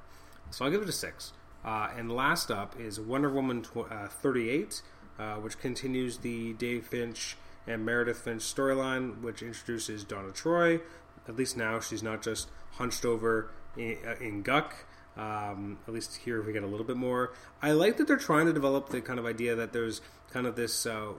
So 0.51 0.65
I'll 0.65 0.71
give 0.71 0.83
it 0.83 0.89
a 0.89 0.93
six. 0.93 1.33
Uh, 1.65 1.91
and 1.97 2.11
last 2.11 2.51
up 2.51 2.79
is 2.79 3.01
Wonder 3.01 3.31
Woman 3.31 3.63
tw- 3.63 3.91
uh, 3.91 4.09
38, 4.09 4.83
uh, 5.19 5.35
which 5.37 5.59
continues 5.59 6.19
the 6.19 6.53
Dave 6.55 6.87
Finch 6.87 7.37
and 7.67 7.85
Meredith 7.85 8.19
Finch 8.19 8.43
storyline, 8.43 9.21
which 9.23 9.43
introduces 9.43 10.05
Donna 10.05 10.33
Troy. 10.33 10.81
At 11.29 11.37
least 11.37 11.57
now 11.57 11.81
she's 11.81 12.03
not 12.03 12.23
just 12.23 12.49
hunched 12.73 13.05
over 13.05 13.51
in, 13.77 13.97
uh, 14.07 14.15
in 14.21 14.43
Guk. 14.43 14.75
Um, 15.17 15.79
at 15.89 15.95
least 15.95 16.17
here 16.17 16.43
we 16.43 16.53
get 16.53 16.63
a 16.63 16.67
little 16.67 16.87
bit 16.87 16.97
more. 16.97 17.33
I 17.63 17.73
like 17.73 17.97
that 17.97 18.07
they're 18.07 18.17
trying 18.17 18.47
to 18.47 18.53
develop 18.53 18.91
the 18.91 19.01
kind 19.01 19.19
of 19.19 19.27
idea 19.27 19.55
that 19.57 19.73
there's 19.73 20.01
kind 20.33 20.47
of 20.47 20.57
this 20.57 20.87
uh, 20.87 21.13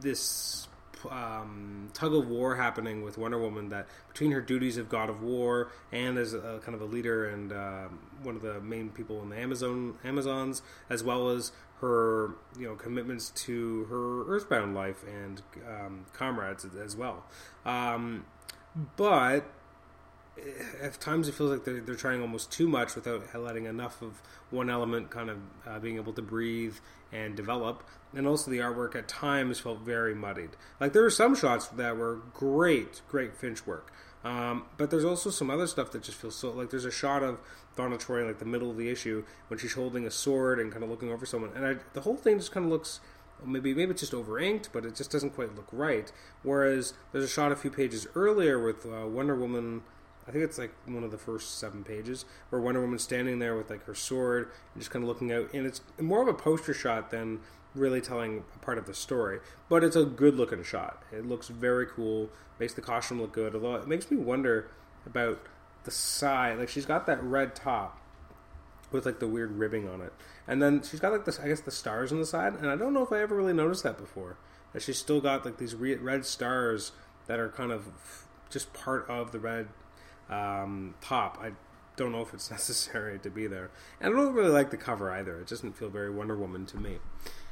this 0.00 0.68
um, 1.10 1.88
tug 1.94 2.14
of 2.14 2.28
war 2.28 2.56
happening 2.56 3.02
with 3.02 3.18
Wonder 3.18 3.38
Woman 3.38 3.70
that 3.70 3.86
between 4.08 4.30
her 4.32 4.40
duties 4.40 4.76
of 4.76 4.88
God 4.88 5.10
of 5.10 5.22
War 5.22 5.72
and 5.90 6.18
as 6.18 6.34
a, 6.34 6.60
kind 6.62 6.74
of 6.74 6.80
a 6.80 6.84
leader 6.84 7.28
and 7.28 7.52
uh, 7.52 7.88
one 8.22 8.36
of 8.36 8.42
the 8.42 8.60
main 8.60 8.90
people 8.90 9.22
in 9.22 9.30
the 9.30 9.38
Amazon 9.38 9.94
Amazons, 10.04 10.62
as 10.90 11.02
well 11.02 11.30
as 11.30 11.52
her 11.80 12.34
you 12.58 12.66
know 12.66 12.74
commitments 12.74 13.30
to 13.30 13.84
her 13.84 14.24
Earthbound 14.34 14.74
life 14.74 15.02
and 15.08 15.42
um, 15.68 16.06
comrades 16.12 16.64
as 16.64 16.96
well. 16.96 17.24
Um, 17.64 18.24
but 18.96 19.44
at 20.80 21.00
times 21.00 21.28
it 21.28 21.34
feels 21.34 21.50
like 21.50 21.64
they're, 21.64 21.80
they're 21.80 21.94
trying 21.94 22.20
almost 22.20 22.50
too 22.50 22.68
much 22.68 22.94
without 22.94 23.22
letting 23.34 23.66
enough 23.66 24.02
of 24.02 24.22
one 24.50 24.70
element 24.70 25.10
kind 25.10 25.30
of 25.30 25.38
uh, 25.66 25.78
being 25.78 25.96
able 25.96 26.12
to 26.14 26.22
breathe 26.22 26.76
and 27.12 27.36
develop. 27.36 27.84
And 28.14 28.26
also 28.26 28.50
the 28.50 28.58
artwork 28.58 28.94
at 28.94 29.08
times 29.08 29.60
felt 29.60 29.80
very 29.80 30.14
muddied. 30.14 30.50
Like 30.80 30.92
there 30.92 31.02
were 31.02 31.10
some 31.10 31.34
shots 31.34 31.68
that 31.68 31.96
were 31.96 32.20
great, 32.34 33.02
great 33.08 33.36
Finch 33.36 33.66
work. 33.66 33.92
Um, 34.24 34.66
but 34.76 34.90
there's 34.90 35.04
also 35.04 35.30
some 35.30 35.50
other 35.50 35.66
stuff 35.66 35.90
that 35.92 36.02
just 36.02 36.16
feels 36.16 36.36
so 36.36 36.50
like 36.50 36.70
there's 36.70 36.84
a 36.84 36.92
shot 36.92 37.22
of 37.22 37.40
Donna 37.76 37.98
Troy 37.98 38.24
like 38.24 38.38
the 38.38 38.44
middle 38.44 38.70
of 38.70 38.76
the 38.76 38.88
issue 38.88 39.24
when 39.48 39.58
she's 39.58 39.72
holding 39.72 40.06
a 40.06 40.10
sword 40.10 40.60
and 40.60 40.70
kind 40.70 40.84
of 40.84 40.90
looking 40.90 41.10
over 41.10 41.26
someone, 41.26 41.50
and 41.56 41.66
I, 41.66 41.76
the 41.94 42.02
whole 42.02 42.16
thing 42.16 42.38
just 42.38 42.52
kind 42.52 42.66
of 42.66 42.70
looks 42.70 43.00
maybe 43.44 43.74
maybe 43.74 43.90
it's 43.90 44.00
just 44.00 44.14
over 44.14 44.38
inked, 44.38 44.72
but 44.72 44.84
it 44.84 44.94
just 44.94 45.10
doesn't 45.10 45.30
quite 45.30 45.54
look 45.56 45.68
right. 45.72 46.12
Whereas 46.42 46.94
there's 47.10 47.24
a 47.24 47.28
shot 47.28 47.52
a 47.52 47.56
few 47.56 47.70
pages 47.70 48.06
earlier 48.14 48.62
with 48.62 48.86
uh, 48.86 49.06
Wonder 49.06 49.34
Woman 49.34 49.82
I 50.26 50.30
think 50.30 50.44
it's 50.44 50.58
like 50.58 50.72
one 50.86 51.04
of 51.04 51.10
the 51.10 51.18
first 51.18 51.58
seven 51.58 51.82
pages 51.82 52.24
where 52.50 52.60
Wonder 52.60 52.80
Woman's 52.80 53.02
standing 53.02 53.38
there 53.38 53.56
with 53.56 53.70
like 53.70 53.84
her 53.86 53.94
sword 53.94 54.50
and 54.74 54.82
just 54.82 54.90
kind 54.90 55.02
of 55.02 55.08
looking 55.08 55.32
out, 55.32 55.52
and 55.52 55.66
it's 55.66 55.80
more 56.00 56.22
of 56.22 56.28
a 56.28 56.34
poster 56.34 56.74
shot 56.74 57.10
than 57.10 57.40
really 57.74 58.00
telling 58.00 58.44
a 58.54 58.58
part 58.58 58.78
of 58.78 58.86
the 58.86 58.94
story. 58.94 59.40
But 59.68 59.82
it's 59.82 59.96
a 59.96 60.04
good 60.04 60.36
looking 60.36 60.62
shot. 60.62 61.02
It 61.10 61.26
looks 61.26 61.48
very 61.48 61.86
cool, 61.86 62.30
makes 62.58 62.74
the 62.74 62.82
costume 62.82 63.20
look 63.20 63.32
good. 63.32 63.54
Although 63.54 63.76
it 63.76 63.88
makes 63.88 64.10
me 64.10 64.16
wonder 64.16 64.70
about 65.06 65.40
the 65.84 65.90
side. 65.90 66.58
Like 66.58 66.68
she's 66.68 66.86
got 66.86 67.06
that 67.06 67.22
red 67.22 67.54
top 67.54 67.98
with 68.90 69.06
like 69.06 69.20
the 69.20 69.28
weird 69.28 69.52
ribbing 69.58 69.88
on 69.88 70.00
it, 70.00 70.12
and 70.46 70.62
then 70.62 70.82
she's 70.82 71.00
got 71.00 71.12
like 71.12 71.24
this, 71.24 71.40
I 71.40 71.48
guess, 71.48 71.60
the 71.60 71.70
stars 71.70 72.12
on 72.12 72.18
the 72.18 72.26
side. 72.26 72.54
And 72.54 72.68
I 72.68 72.76
don't 72.76 72.94
know 72.94 73.02
if 73.02 73.12
I 73.12 73.20
ever 73.20 73.34
really 73.34 73.54
noticed 73.54 73.82
that 73.82 73.98
before. 73.98 74.36
That 74.72 74.82
she's 74.82 74.98
still 74.98 75.20
got 75.20 75.44
like 75.44 75.58
these 75.58 75.74
red 75.74 76.24
stars 76.24 76.92
that 77.26 77.38
are 77.38 77.48
kind 77.48 77.72
of 77.72 77.88
just 78.50 78.72
part 78.72 79.08
of 79.08 79.32
the 79.32 79.38
red 79.38 79.68
um, 80.32 80.94
top. 81.00 81.38
I 81.40 81.52
don't 81.96 82.12
know 82.12 82.22
if 82.22 82.32
it's 82.34 82.50
necessary 82.58 83.18
to 83.20 83.30
be 83.30 83.46
there. 83.46 83.70
And 84.00 84.14
I 84.14 84.16
don't 84.16 84.34
really 84.34 84.50
like 84.50 84.70
the 84.70 84.76
cover 84.76 85.10
either. 85.10 85.38
It 85.40 85.48
doesn't 85.48 85.76
feel 85.76 85.88
very 85.88 86.10
Wonder 86.10 86.36
Woman 86.36 86.66
to 86.66 86.76
me. 86.76 86.98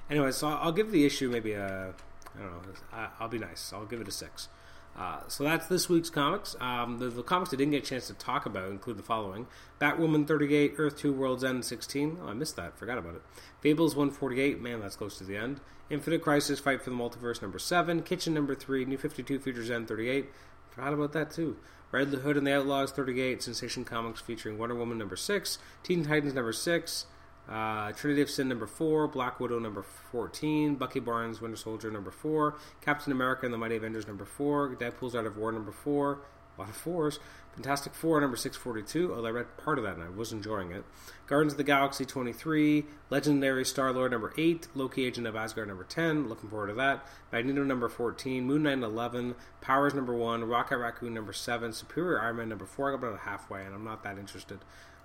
Anyway, 0.08 0.32
so 0.32 0.48
I'll 0.48 0.72
give 0.72 0.90
the 0.90 1.06
issue 1.06 1.28
maybe 1.28 1.52
a, 1.52 1.94
I 2.36 2.42
don't 2.42 2.52
know, 2.52 3.08
I'll 3.20 3.28
be 3.28 3.38
nice. 3.38 3.72
I'll 3.72 3.86
give 3.86 4.00
it 4.00 4.08
a 4.08 4.12
six. 4.12 4.48
Uh, 4.96 5.20
so 5.28 5.44
that's 5.44 5.66
this 5.68 5.88
week's 5.88 6.10
comics. 6.10 6.56
Um, 6.60 6.98
the, 6.98 7.08
the, 7.08 7.22
comics 7.22 7.54
I 7.54 7.56
didn't 7.56 7.70
get 7.70 7.84
a 7.84 7.86
chance 7.86 8.08
to 8.08 8.14
talk 8.14 8.44
about 8.44 8.70
include 8.70 8.96
the 8.96 9.04
following 9.04 9.46
Batwoman 9.80 10.26
38, 10.26 10.74
Earth 10.78 10.98
2, 10.98 11.12
World's 11.12 11.44
End 11.44 11.64
16. 11.64 12.18
Oh, 12.22 12.28
I 12.28 12.34
missed 12.34 12.56
that. 12.56 12.76
Forgot 12.76 12.98
about 12.98 13.14
it. 13.14 13.22
Fables 13.60 13.94
148. 13.94 14.60
Man, 14.60 14.80
that's 14.80 14.96
close 14.96 15.16
to 15.18 15.24
the 15.24 15.36
end. 15.36 15.60
Infinite 15.90 16.22
Crisis, 16.22 16.58
Fight 16.58 16.82
for 16.82 16.90
the 16.90 16.96
Multiverse 16.96 17.40
number 17.40 17.58
7. 17.58 18.02
Kitchen 18.02 18.34
number 18.34 18.54
3. 18.54 18.84
New 18.84 18.98
52 18.98 19.38
Futures 19.38 19.70
End 19.70 19.86
38. 19.86 20.28
Forgot 20.70 20.92
about 20.92 21.12
that 21.12 21.30
too. 21.30 21.56
Red 21.92 22.09
Hood 22.09 22.37
and 22.37 22.46
the 22.46 22.54
Outlaws 22.54 22.92
38, 22.92 23.42
Sensation 23.42 23.85
Comics 23.85 24.20
featuring 24.20 24.59
Wonder 24.59 24.76
Woman 24.76 24.96
number 24.96 25.16
6, 25.16 25.59
Teen 25.83 26.04
Titans 26.04 26.35
number 26.35 26.52
6, 26.52 27.06
uh, 27.48 27.90
Trinity 27.92 28.22
of 28.22 28.30
Sin 28.30 28.48
number 28.48 28.66
4, 28.66 29.09
Black 29.09 29.40
Widow 29.40 29.59
number 29.59 29.83
14, 29.83 30.76
Bucky 30.76 31.00
Barnes 31.00 31.40
Winter 31.40 31.56
Soldier 31.56 31.90
number 31.90 32.12
4, 32.12 32.56
Captain 32.80 33.12
America 33.12 33.44
and 33.44 33.52
the 33.52 33.59
Mighty 33.59 33.74
Avengers 33.76 34.06
number 34.06 34.24
4, 34.24 34.76
Deadpool's 34.76 35.16
Art 35.16 35.26
of 35.26 35.37
War 35.37 35.50
number 35.50 35.72
4, 35.72 36.20
of 36.68 36.77
fours, 36.77 37.18
Fantastic 37.55 37.94
Four 37.94 38.20
number 38.20 38.37
642, 38.37 39.12
although 39.12 39.29
I 39.29 39.33
read 39.33 39.57
part 39.57 39.79
of 39.79 39.85
that 39.85 39.94
and 39.94 40.03
I 40.03 40.09
was 40.09 40.33
enjoying 40.33 40.70
it. 40.70 40.85
Guardians 41.27 41.55
of 41.55 41.59
the 41.59 41.64
Galaxy 41.64 42.05
23, 42.05 42.85
Legendary 43.11 43.64
Star 43.64 43.92
Lord 43.92 44.12
number 44.12 44.33
8, 44.38 44.68
Loki 44.75 45.05
Agent 45.05 45.27
of 45.27 45.37
Asgard 45.37 45.68
number 45.68 45.85
10, 45.85 46.29
looking 46.29 46.49
forward 46.49 46.68
to 46.68 46.75
that. 46.75 47.05
Magneto 47.33 47.64
number 47.64 47.88
14, 47.88 48.44
Moon 48.44 48.62
Knight 48.62 48.79
11, 48.79 49.35
Powers 49.61 49.94
number 49.94 50.14
1, 50.14 50.44
Rocket 50.44 50.79
Raccoon 50.79 51.12
number 51.12 51.33
7, 51.33 51.73
Superior 51.73 52.20
Iron 52.20 52.37
Man 52.37 52.49
number 52.49 52.66
4. 52.66 52.88
I 52.88 52.96
got 52.96 53.07
about 53.07 53.20
halfway 53.20 53.64
and 53.64 53.75
I'm 53.75 53.85
not 53.85 54.03
that 54.05 54.18
interested. 54.18 54.61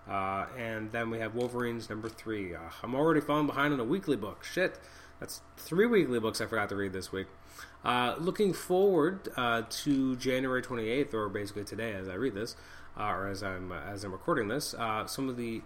Uh, 0.08 0.46
and 0.58 0.92
then 0.92 1.10
we 1.10 1.18
have 1.20 1.34
Wolverines 1.34 1.90
number 1.90 2.10
3. 2.10 2.56
Uh, 2.56 2.60
I'm 2.84 2.94
already 2.94 3.22
falling 3.22 3.48
behind 3.48 3.74
on 3.74 3.80
a 3.80 3.86
weekly 3.86 4.18
book. 4.18 4.44
Shit. 4.44 4.80
That's 5.20 5.42
three 5.58 5.86
weekly 5.86 6.20
books 6.20 6.42
I 6.42 6.46
forgot 6.46 6.70
to 6.70 6.76
read 6.76 6.94
this 6.94 7.12
week. 7.12 7.28
Uh, 7.86 8.16
looking 8.18 8.52
forward 8.52 9.30
uh, 9.38 9.62
to 9.70 10.16
January 10.16 10.64
28th, 10.64 11.14
or 11.14 11.30
basically 11.30 11.64
today 11.64 11.94
as 11.94 12.10
I 12.10 12.16
read 12.16 12.34
this, 12.34 12.56
uh, 13.00 13.04
or 13.04 13.28
as 13.28 13.44
I'm 13.44 13.72
as 13.72 14.04
I'm 14.04 14.12
recording 14.12 14.48
this, 14.48 14.74
uh, 14.74 15.06
some 15.06 15.30
of 15.30 15.38
the 15.38 15.62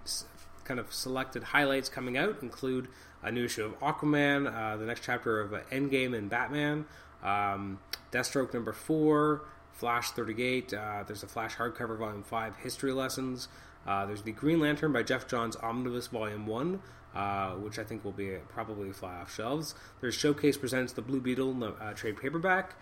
kind 0.65 0.82
of 0.82 0.93
selected 0.93 1.43
highlights 1.43 1.88
coming 1.88 2.17
out 2.17 2.39
include 2.41 2.89
a 3.23 3.32
new 3.32 3.45
issue 3.45 3.63
of 3.63 3.79
Aquaman, 3.79 4.53
uh, 4.53 4.75
the 4.75 4.86
next 4.86 5.03
chapter 5.03 5.39
of 5.39 5.51
Endgame 5.69 6.15
and 6.15 6.29
Batman, 6.29 6.86
um, 7.23 7.79
Deathstroke 8.12 8.53
number 8.53 8.73
four, 8.73 9.43
Flash 9.71 10.12
38. 10.12 10.73
Uh, 10.73 11.03
there's 11.08 11.23
a 11.23 11.27
Flash 11.27 11.55
hardcover 11.55 11.97
volume 11.97 12.23
five, 12.23 12.58
History 12.58 12.91
Lessons. 12.91 13.47
there's 13.86 14.23
the 14.23 14.34
Green 14.34 14.60
Lantern 14.60 14.91
by 14.91 15.03
Geoff 15.03 15.25
Johns 15.25 15.55
Omnibus 15.55 16.08
Volume 16.08 16.47
One 16.47 16.82
uh, 17.15 17.51
which 17.51 17.79
I 17.79 17.83
think 17.83 18.03
will 18.03 18.11
be 18.11 18.37
probably 18.49 18.91
fly 18.91 19.15
off 19.15 19.33
shelves. 19.33 19.75
There's 20.01 20.15
Showcase 20.15 20.57
presents 20.57 20.93
the 20.93 21.01
Blue 21.01 21.19
Beetle 21.19 21.63
uh, 21.63 21.93
trade 21.93 22.17
paperback, 22.17 22.75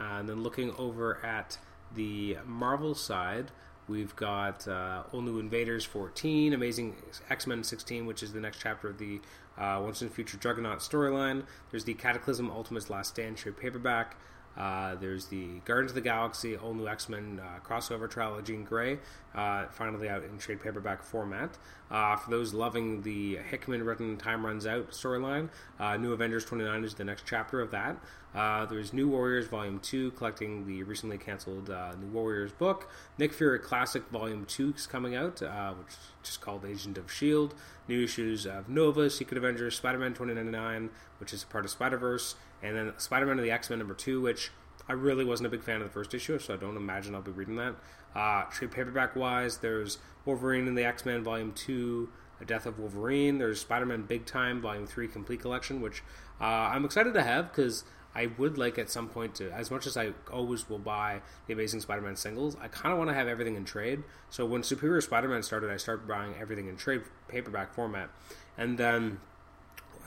uh, 0.00 0.04
and 0.04 0.28
then 0.28 0.42
looking 0.42 0.74
over 0.78 1.24
at 1.24 1.58
the 1.94 2.38
Marvel 2.44 2.94
side, 2.94 3.50
we've 3.88 4.14
got 4.16 4.66
uh, 4.66 5.04
All 5.12 5.20
New 5.20 5.38
Invaders 5.38 5.84
14, 5.84 6.52
Amazing 6.52 6.96
X 7.30 7.46
Men 7.46 7.62
16, 7.62 8.06
which 8.06 8.22
is 8.22 8.32
the 8.32 8.40
next 8.40 8.58
chapter 8.60 8.88
of 8.88 8.98
the 8.98 9.20
uh, 9.58 9.80
Once 9.82 10.02
and 10.02 10.12
Future 10.12 10.36
Juggernaut 10.36 10.78
storyline. 10.78 11.44
There's 11.70 11.84
the 11.84 11.94
Cataclysm 11.94 12.50
Ultimate's 12.50 12.90
Last 12.90 13.10
Stand 13.10 13.36
trade 13.36 13.56
paperback. 13.56 14.16
Uh, 14.56 14.94
there's 14.96 15.26
the 15.26 15.60
Guardians 15.64 15.90
of 15.90 15.96
the 15.96 16.00
Galaxy 16.00 16.56
All 16.56 16.74
New 16.74 16.88
X 16.88 17.08
Men 17.08 17.40
uh, 17.42 17.60
crossover 17.66 18.08
trilogy 18.08 18.54
Jean 18.54 18.64
Grey, 18.64 18.98
uh, 19.34 19.66
finally 19.66 20.08
out 20.08 20.24
in 20.24 20.38
trade 20.38 20.60
paperback 20.60 21.02
format. 21.02 21.58
Uh, 21.90 22.16
for 22.16 22.30
those 22.30 22.54
loving 22.54 23.02
the 23.02 23.36
Hickman 23.36 23.84
written 23.84 24.16
Time 24.16 24.44
Runs 24.44 24.66
Out 24.66 24.90
storyline, 24.90 25.48
uh, 25.78 25.96
New 25.96 26.12
Avengers 26.12 26.44
29 26.44 26.84
is 26.84 26.94
the 26.94 27.04
next 27.04 27.24
chapter 27.26 27.60
of 27.60 27.70
that. 27.72 27.96
Uh, 28.36 28.66
there's 28.66 28.92
New 28.92 29.08
Warriors 29.08 29.46
Volume 29.46 29.80
2, 29.80 30.10
collecting 30.10 30.66
the 30.66 30.82
recently 30.82 31.16
canceled 31.16 31.68
New 31.68 32.08
Warriors 32.12 32.52
book. 32.52 32.90
Nick 33.16 33.32
Fury 33.32 33.58
Classic 33.58 34.06
Volume 34.10 34.44
2 34.44 34.74
is 34.76 34.86
coming 34.86 35.16
out, 35.16 35.40
which 35.40 35.88
is 35.88 35.98
just 36.22 36.42
called 36.42 36.66
Agent 36.66 36.98
of 36.98 37.06
S.H.I.E.L.D. 37.06 37.54
New 37.88 38.04
issues 38.04 38.46
of 38.46 38.68
Nova, 38.68 39.08
Secret 39.08 39.38
Avengers, 39.38 39.76
Spider 39.76 39.98
Man 39.98 40.10
2099, 40.10 40.90
which 41.18 41.32
is 41.32 41.44
a 41.44 41.46
part 41.46 41.64
of 41.64 41.70
Spider 41.70 41.96
Verse, 41.96 42.34
and 42.62 42.76
then 42.76 42.92
Spider 42.98 43.24
Man 43.24 43.38
and 43.38 43.46
the 43.46 43.50
X 43.50 43.70
Men 43.70 43.78
number 43.78 43.94
2, 43.94 44.20
which 44.20 44.50
I 44.88 44.92
really 44.92 45.24
wasn't 45.24 45.46
a 45.46 45.50
big 45.50 45.62
fan 45.62 45.80
of 45.80 45.84
the 45.84 45.92
first 45.92 46.14
issue, 46.14 46.38
so 46.38 46.54
I 46.54 46.56
don't 46.56 46.76
imagine 46.76 47.14
I'll 47.14 47.22
be 47.22 47.30
reading 47.30 47.56
that. 47.56 47.74
Uh, 48.14 48.44
trade 48.44 48.70
paperback 48.70 49.16
wise, 49.16 49.58
there's 49.58 49.98
Wolverine 50.24 50.68
and 50.68 50.76
the 50.76 50.84
X 50.84 51.04
Men 51.04 51.24
Volume 51.24 51.52
2, 51.52 52.08
A 52.40 52.44
Death 52.44 52.66
of 52.66 52.78
Wolverine. 52.78 53.38
There's 53.38 53.60
Spider 53.60 53.86
Man 53.86 54.02
Big 54.02 54.26
Time 54.26 54.60
Volume 54.60 54.86
3 54.86 55.08
Complete 55.08 55.40
Collection, 55.40 55.80
which 55.80 56.02
uh, 56.40 56.44
I'm 56.44 56.84
excited 56.84 57.14
to 57.14 57.22
have 57.22 57.50
because 57.50 57.84
I 58.16 58.30
would 58.38 58.56
like 58.56 58.78
at 58.78 58.88
some 58.88 59.08
point 59.08 59.34
to, 59.36 59.52
as 59.52 59.70
much 59.70 59.86
as 59.86 59.94
I 59.96 60.12
always 60.32 60.70
will 60.70 60.78
buy 60.78 61.20
the 61.46 61.52
Amazing 61.52 61.80
Spider 61.80 62.00
Man 62.00 62.16
singles, 62.16 62.56
I 62.60 62.68
kind 62.68 62.92
of 62.92 62.98
want 62.98 63.10
to 63.10 63.14
have 63.14 63.28
everything 63.28 63.56
in 63.56 63.66
trade. 63.66 64.02
So 64.30 64.46
when 64.46 64.62
Superior 64.62 65.02
Spider 65.02 65.28
Man 65.28 65.42
started, 65.42 65.70
I 65.70 65.76
started 65.76 66.08
buying 66.08 66.34
everything 66.40 66.66
in 66.66 66.76
trade 66.76 67.02
paperback 67.28 67.74
format. 67.74 68.08
And 68.56 68.78
then, 68.78 69.20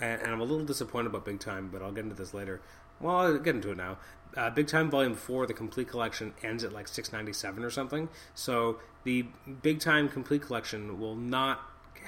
and, 0.02 0.22
and 0.24 0.32
I'm 0.32 0.42
a 0.42 0.44
little 0.44 0.66
disappointed 0.66 1.10
about 1.12 1.24
Big 1.24 1.40
Time, 1.40 1.70
but 1.72 1.84
I'll 1.84 1.92
get 1.92 2.04
into 2.04 2.16
this 2.16 2.34
later. 2.34 2.62
Well, 3.00 3.16
I'll 3.16 3.38
get 3.38 3.54
into 3.56 3.72
it 3.72 3.78
now. 3.78 4.00
Uh, 4.36 4.50
Big 4.50 4.68
Time 4.68 4.90
Volume 4.90 5.16
Four, 5.16 5.46
the 5.46 5.54
complete 5.54 5.88
collection 5.88 6.34
ends 6.44 6.64
at 6.64 6.74
like 6.74 6.88
six 6.88 7.14
ninety 7.14 7.34
seven 7.34 7.64
or 7.64 7.70
something. 7.70 8.10
So 8.34 8.80
the 9.04 9.28
Big 9.62 9.80
Time 9.80 10.10
complete 10.10 10.42
collection 10.42 11.00
will 11.00 11.16
not 11.16 11.62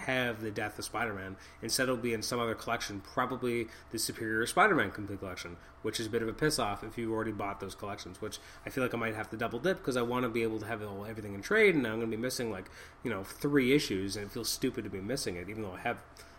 have 0.05 0.41
the 0.41 0.51
death 0.51 0.77
of 0.79 0.85
Spider 0.85 1.13
Man. 1.13 1.35
Instead, 1.61 1.83
it'll 1.83 1.97
be 1.97 2.13
in 2.13 2.21
some 2.21 2.39
other 2.39 2.55
collection, 2.55 3.01
probably 3.01 3.67
the 3.91 3.99
Superior 3.99 4.45
Spider 4.45 4.75
Man 4.75 4.91
complete 4.91 5.19
collection, 5.19 5.57
which 5.81 5.99
is 5.99 6.07
a 6.07 6.09
bit 6.09 6.21
of 6.21 6.27
a 6.27 6.33
piss 6.33 6.59
off 6.59 6.83
if 6.83 6.97
you've 6.97 7.11
already 7.11 7.31
bought 7.31 7.59
those 7.59 7.75
collections. 7.75 8.21
Which 8.21 8.39
I 8.65 8.69
feel 8.69 8.83
like 8.83 8.93
I 8.93 8.97
might 8.97 9.15
have 9.15 9.29
to 9.31 9.37
double 9.37 9.59
dip 9.59 9.77
because 9.77 9.97
I 9.97 10.01
want 10.01 10.23
to 10.23 10.29
be 10.29 10.43
able 10.43 10.59
to 10.59 10.65
have 10.65 10.81
everything 10.81 11.33
in 11.33 11.41
trade, 11.41 11.75
and 11.75 11.85
I'm 11.85 11.97
going 11.99 12.11
to 12.11 12.17
be 12.17 12.21
missing 12.21 12.51
like 12.51 12.69
you 13.03 13.09
know 13.09 13.23
three 13.23 13.73
issues, 13.73 14.15
and 14.15 14.25
it 14.25 14.31
feels 14.31 14.49
stupid 14.49 14.83
to 14.83 14.89
be 14.89 15.01
missing 15.01 15.35
it, 15.35 15.49
even 15.49 15.63
though 15.63 15.73
I 15.73 15.79
have. 15.81 15.97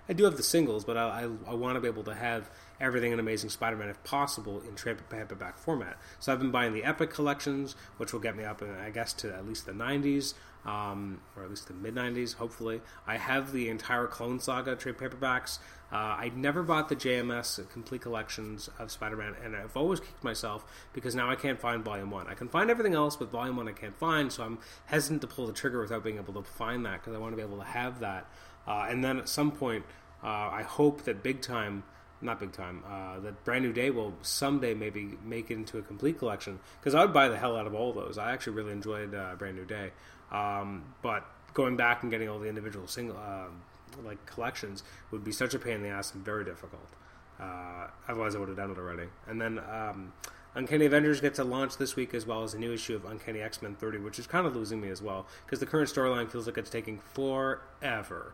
I 0.08 0.12
do 0.14 0.24
have 0.24 0.36
the 0.36 0.42
singles, 0.42 0.84
but 0.84 0.96
I, 0.96 1.22
I, 1.46 1.52
I 1.52 1.54
want 1.54 1.76
to 1.76 1.80
be 1.80 1.88
able 1.88 2.02
to 2.04 2.14
have 2.14 2.50
everything 2.80 3.12
in 3.12 3.20
Amazing 3.20 3.50
Spider-Man, 3.50 3.88
if 3.88 4.02
possible, 4.02 4.60
in 4.68 4.74
trade 4.74 4.98
paperback 5.08 5.56
format. 5.58 5.96
So 6.18 6.32
I've 6.32 6.40
been 6.40 6.50
buying 6.50 6.74
the 6.74 6.84
Epic 6.84 7.10
collections, 7.10 7.76
which 7.98 8.12
will 8.12 8.20
get 8.20 8.36
me 8.36 8.44
up, 8.44 8.62
in, 8.62 8.70
I 8.70 8.90
guess, 8.90 9.12
to 9.14 9.32
at 9.32 9.46
least 9.46 9.66
the 9.66 9.72
90s. 9.72 10.34
Um, 10.64 11.20
or 11.36 11.42
at 11.42 11.50
least 11.50 11.66
the 11.66 11.74
mid 11.74 11.96
90s, 11.96 12.36
hopefully. 12.36 12.82
I 13.04 13.16
have 13.16 13.52
the 13.52 13.68
entire 13.68 14.06
Clone 14.06 14.38
Saga 14.38 14.76
trade 14.76 14.96
paperbacks. 14.96 15.58
Uh, 15.92 15.96
I 15.96 16.30
never 16.36 16.62
bought 16.62 16.88
the 16.88 16.94
JMS 16.94 17.68
complete 17.70 18.00
collections 18.00 18.70
of 18.78 18.92
Spider 18.92 19.16
Man, 19.16 19.34
and 19.44 19.56
I've 19.56 19.76
always 19.76 19.98
kicked 19.98 20.22
myself 20.22 20.64
because 20.92 21.16
now 21.16 21.28
I 21.28 21.34
can't 21.34 21.60
find 21.60 21.84
Volume 21.84 22.10
1. 22.10 22.28
I 22.28 22.34
can 22.34 22.48
find 22.48 22.70
everything 22.70 22.94
else, 22.94 23.16
but 23.16 23.30
Volume 23.30 23.56
1 23.56 23.68
I 23.68 23.72
can't 23.72 23.98
find, 23.98 24.32
so 24.32 24.44
I'm 24.44 24.58
hesitant 24.86 25.20
to 25.22 25.26
pull 25.26 25.48
the 25.48 25.52
trigger 25.52 25.80
without 25.80 26.04
being 26.04 26.16
able 26.16 26.32
to 26.34 26.42
find 26.42 26.86
that 26.86 27.00
because 27.00 27.14
I 27.14 27.18
want 27.18 27.32
to 27.32 27.36
be 27.36 27.42
able 27.42 27.58
to 27.58 27.64
have 27.64 27.98
that. 28.00 28.26
Uh, 28.66 28.86
and 28.88 29.04
then 29.04 29.18
at 29.18 29.28
some 29.28 29.50
point, 29.50 29.84
uh, 30.22 30.26
I 30.26 30.62
hope 30.62 31.02
that 31.04 31.22
Big 31.22 31.40
Time 31.40 31.84
not 32.22 32.38
big 32.38 32.52
time. 32.52 32.82
Uh, 32.88 33.20
that 33.20 33.44
brand 33.44 33.64
new 33.64 33.72
day 33.72 33.90
will 33.90 34.14
someday 34.22 34.74
maybe 34.74 35.18
make 35.24 35.50
it 35.50 35.54
into 35.54 35.78
a 35.78 35.82
complete 35.82 36.18
collection 36.18 36.58
because 36.80 36.94
I 36.94 37.02
would 37.02 37.12
buy 37.12 37.28
the 37.28 37.36
hell 37.36 37.56
out 37.56 37.66
of 37.66 37.74
all 37.74 37.92
those. 37.92 38.16
I 38.18 38.32
actually 38.32 38.54
really 38.54 38.72
enjoyed 38.72 39.14
uh, 39.14 39.34
brand 39.36 39.56
new 39.56 39.64
day, 39.64 39.90
um, 40.30 40.84
but 41.02 41.26
going 41.54 41.76
back 41.76 42.02
and 42.02 42.10
getting 42.10 42.28
all 42.28 42.38
the 42.38 42.48
individual 42.48 42.86
single 42.86 43.16
uh, 43.16 43.46
like 44.04 44.24
collections 44.26 44.82
would 45.10 45.24
be 45.24 45.32
such 45.32 45.54
a 45.54 45.58
pain 45.58 45.74
in 45.74 45.82
the 45.82 45.88
ass 45.88 46.14
and 46.14 46.24
very 46.24 46.44
difficult. 46.44 46.88
Uh, 47.40 47.88
otherwise, 48.08 48.34
I 48.34 48.38
would 48.38 48.48
have 48.48 48.56
done 48.56 48.70
it 48.70 48.78
already. 48.78 49.08
And 49.26 49.40
then 49.40 49.58
um, 49.58 50.12
Uncanny 50.54 50.86
Avengers 50.86 51.20
gets 51.20 51.38
a 51.38 51.44
launch 51.44 51.76
this 51.76 51.96
week 51.96 52.14
as 52.14 52.26
well 52.26 52.42
as 52.42 52.54
a 52.54 52.58
new 52.58 52.72
issue 52.72 52.94
of 52.94 53.04
Uncanny 53.04 53.40
X 53.40 53.60
Men 53.60 53.74
30, 53.74 53.98
which 53.98 54.18
is 54.18 54.26
kind 54.26 54.46
of 54.46 54.54
losing 54.54 54.80
me 54.80 54.88
as 54.88 55.02
well 55.02 55.26
because 55.44 55.60
the 55.60 55.66
current 55.66 55.88
storyline 55.88 56.30
feels 56.30 56.46
like 56.46 56.56
it's 56.56 56.70
taking 56.70 56.98
forever. 56.98 58.32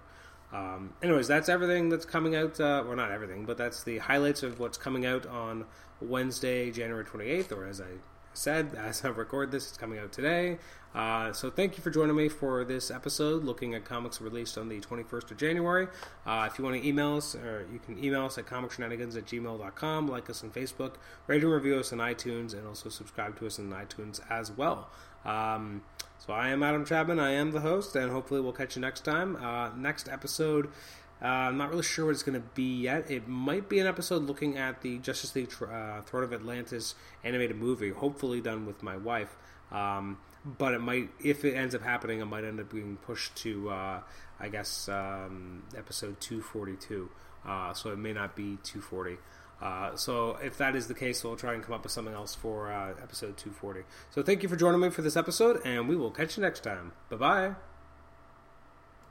Um, 0.52 0.94
anyways, 1.02 1.28
that's 1.28 1.48
everything 1.48 1.88
that's 1.88 2.04
coming 2.04 2.34
out. 2.34 2.58
Uh, 2.58 2.82
well, 2.86 2.96
not 2.96 3.10
everything, 3.10 3.44
but 3.44 3.58
that's 3.58 3.82
the 3.82 3.98
highlights 3.98 4.42
of 4.42 4.58
what's 4.58 4.78
coming 4.78 5.04
out 5.04 5.26
on 5.26 5.66
Wednesday, 6.00 6.70
January 6.70 7.04
28th, 7.04 7.52
or 7.52 7.66
as 7.66 7.80
I 7.80 7.98
said, 8.32 8.74
as 8.78 9.04
I 9.04 9.08
record 9.08 9.50
this, 9.50 9.68
it's 9.68 9.76
coming 9.76 9.98
out 9.98 10.12
today. 10.12 10.58
Uh, 10.94 11.32
so 11.34 11.50
thank 11.50 11.76
you 11.76 11.82
for 11.82 11.90
joining 11.90 12.16
me 12.16 12.30
for 12.30 12.64
this 12.64 12.90
episode 12.90 13.44
looking 13.44 13.74
at 13.74 13.84
comics 13.84 14.22
released 14.22 14.56
on 14.56 14.70
the 14.70 14.80
21st 14.80 15.30
of 15.30 15.36
January. 15.36 15.86
Uh, 16.26 16.48
if 16.50 16.58
you 16.58 16.64
want 16.64 16.80
to 16.80 16.88
email 16.88 17.18
us, 17.18 17.34
or 17.34 17.66
you 17.70 17.78
can 17.78 18.02
email 18.02 18.24
us 18.24 18.38
at 18.38 18.46
comicshenanigans 18.46 19.16
at 19.16 19.26
gmail.com, 19.26 20.08
like 20.08 20.30
us 20.30 20.42
on 20.42 20.50
Facebook, 20.50 20.94
rate 21.26 21.42
and 21.42 21.52
review 21.52 21.76
us 21.76 21.92
on 21.92 21.98
iTunes, 21.98 22.54
and 22.54 22.66
also 22.66 22.88
subscribe 22.88 23.38
to 23.38 23.46
us 23.46 23.58
on 23.58 23.70
iTunes 23.70 24.20
as 24.30 24.50
well. 24.50 24.90
Um, 25.28 25.82
so 26.18 26.32
I 26.32 26.48
am 26.48 26.62
Adam 26.62 26.84
Chapman. 26.84 27.20
I 27.20 27.32
am 27.32 27.50
the 27.50 27.60
host, 27.60 27.94
and 27.94 28.10
hopefully 28.10 28.40
we'll 28.40 28.52
catch 28.52 28.76
you 28.76 28.82
next 28.82 29.04
time. 29.04 29.36
Uh, 29.36 29.70
next 29.76 30.08
episode. 30.08 30.68
Uh, 31.20 31.26
I'm 31.26 31.58
not 31.58 31.70
really 31.70 31.82
sure 31.82 32.06
what 32.06 32.12
it's 32.12 32.22
going 32.22 32.40
to 32.40 32.46
be 32.54 32.80
yet. 32.80 33.10
It 33.10 33.28
might 33.28 33.68
be 33.68 33.80
an 33.80 33.86
episode 33.86 34.22
looking 34.22 34.56
at 34.56 34.82
the 34.82 34.98
Justice 34.98 35.34
League 35.34 35.52
uh, 35.60 36.00
Throne 36.02 36.22
of 36.24 36.32
Atlantis 36.32 36.94
animated 37.24 37.56
movie, 37.56 37.90
hopefully 37.90 38.40
done 38.40 38.66
with 38.66 38.82
my 38.82 38.96
wife. 38.96 39.36
Um, 39.72 40.18
but 40.44 40.74
it 40.74 40.78
might, 40.78 41.10
if 41.22 41.44
it 41.44 41.54
ends 41.54 41.74
up 41.74 41.82
happening, 41.82 42.20
it 42.20 42.26
might 42.26 42.44
end 42.44 42.60
up 42.60 42.70
being 42.70 42.96
pushed 42.96 43.34
to, 43.38 43.68
uh, 43.68 44.00
I 44.38 44.48
guess, 44.48 44.88
um, 44.88 45.64
episode 45.76 46.20
242. 46.20 47.10
Uh, 47.44 47.74
so 47.74 47.90
it 47.90 47.98
may 47.98 48.12
not 48.12 48.36
be 48.36 48.58
240. 48.62 49.18
Uh, 49.60 49.96
so 49.96 50.38
if 50.42 50.56
that 50.58 50.76
is 50.76 50.86
the 50.86 50.94
case, 50.94 51.24
we'll 51.24 51.36
try 51.36 51.54
and 51.54 51.62
come 51.62 51.74
up 51.74 51.82
with 51.82 51.92
something 51.92 52.14
else 52.14 52.34
for 52.34 52.70
uh, 52.70 52.90
episode 53.02 53.36
240. 53.36 53.80
So 54.10 54.22
thank 54.22 54.42
you 54.42 54.48
for 54.48 54.56
joining 54.56 54.80
me 54.80 54.90
for 54.90 55.02
this 55.02 55.16
episode, 55.16 55.60
and 55.64 55.88
we 55.88 55.96
will 55.96 56.10
catch 56.10 56.36
you 56.36 56.42
next 56.42 56.62
time. 56.62 56.92
Bye 57.10 57.16
bye. 57.16 57.77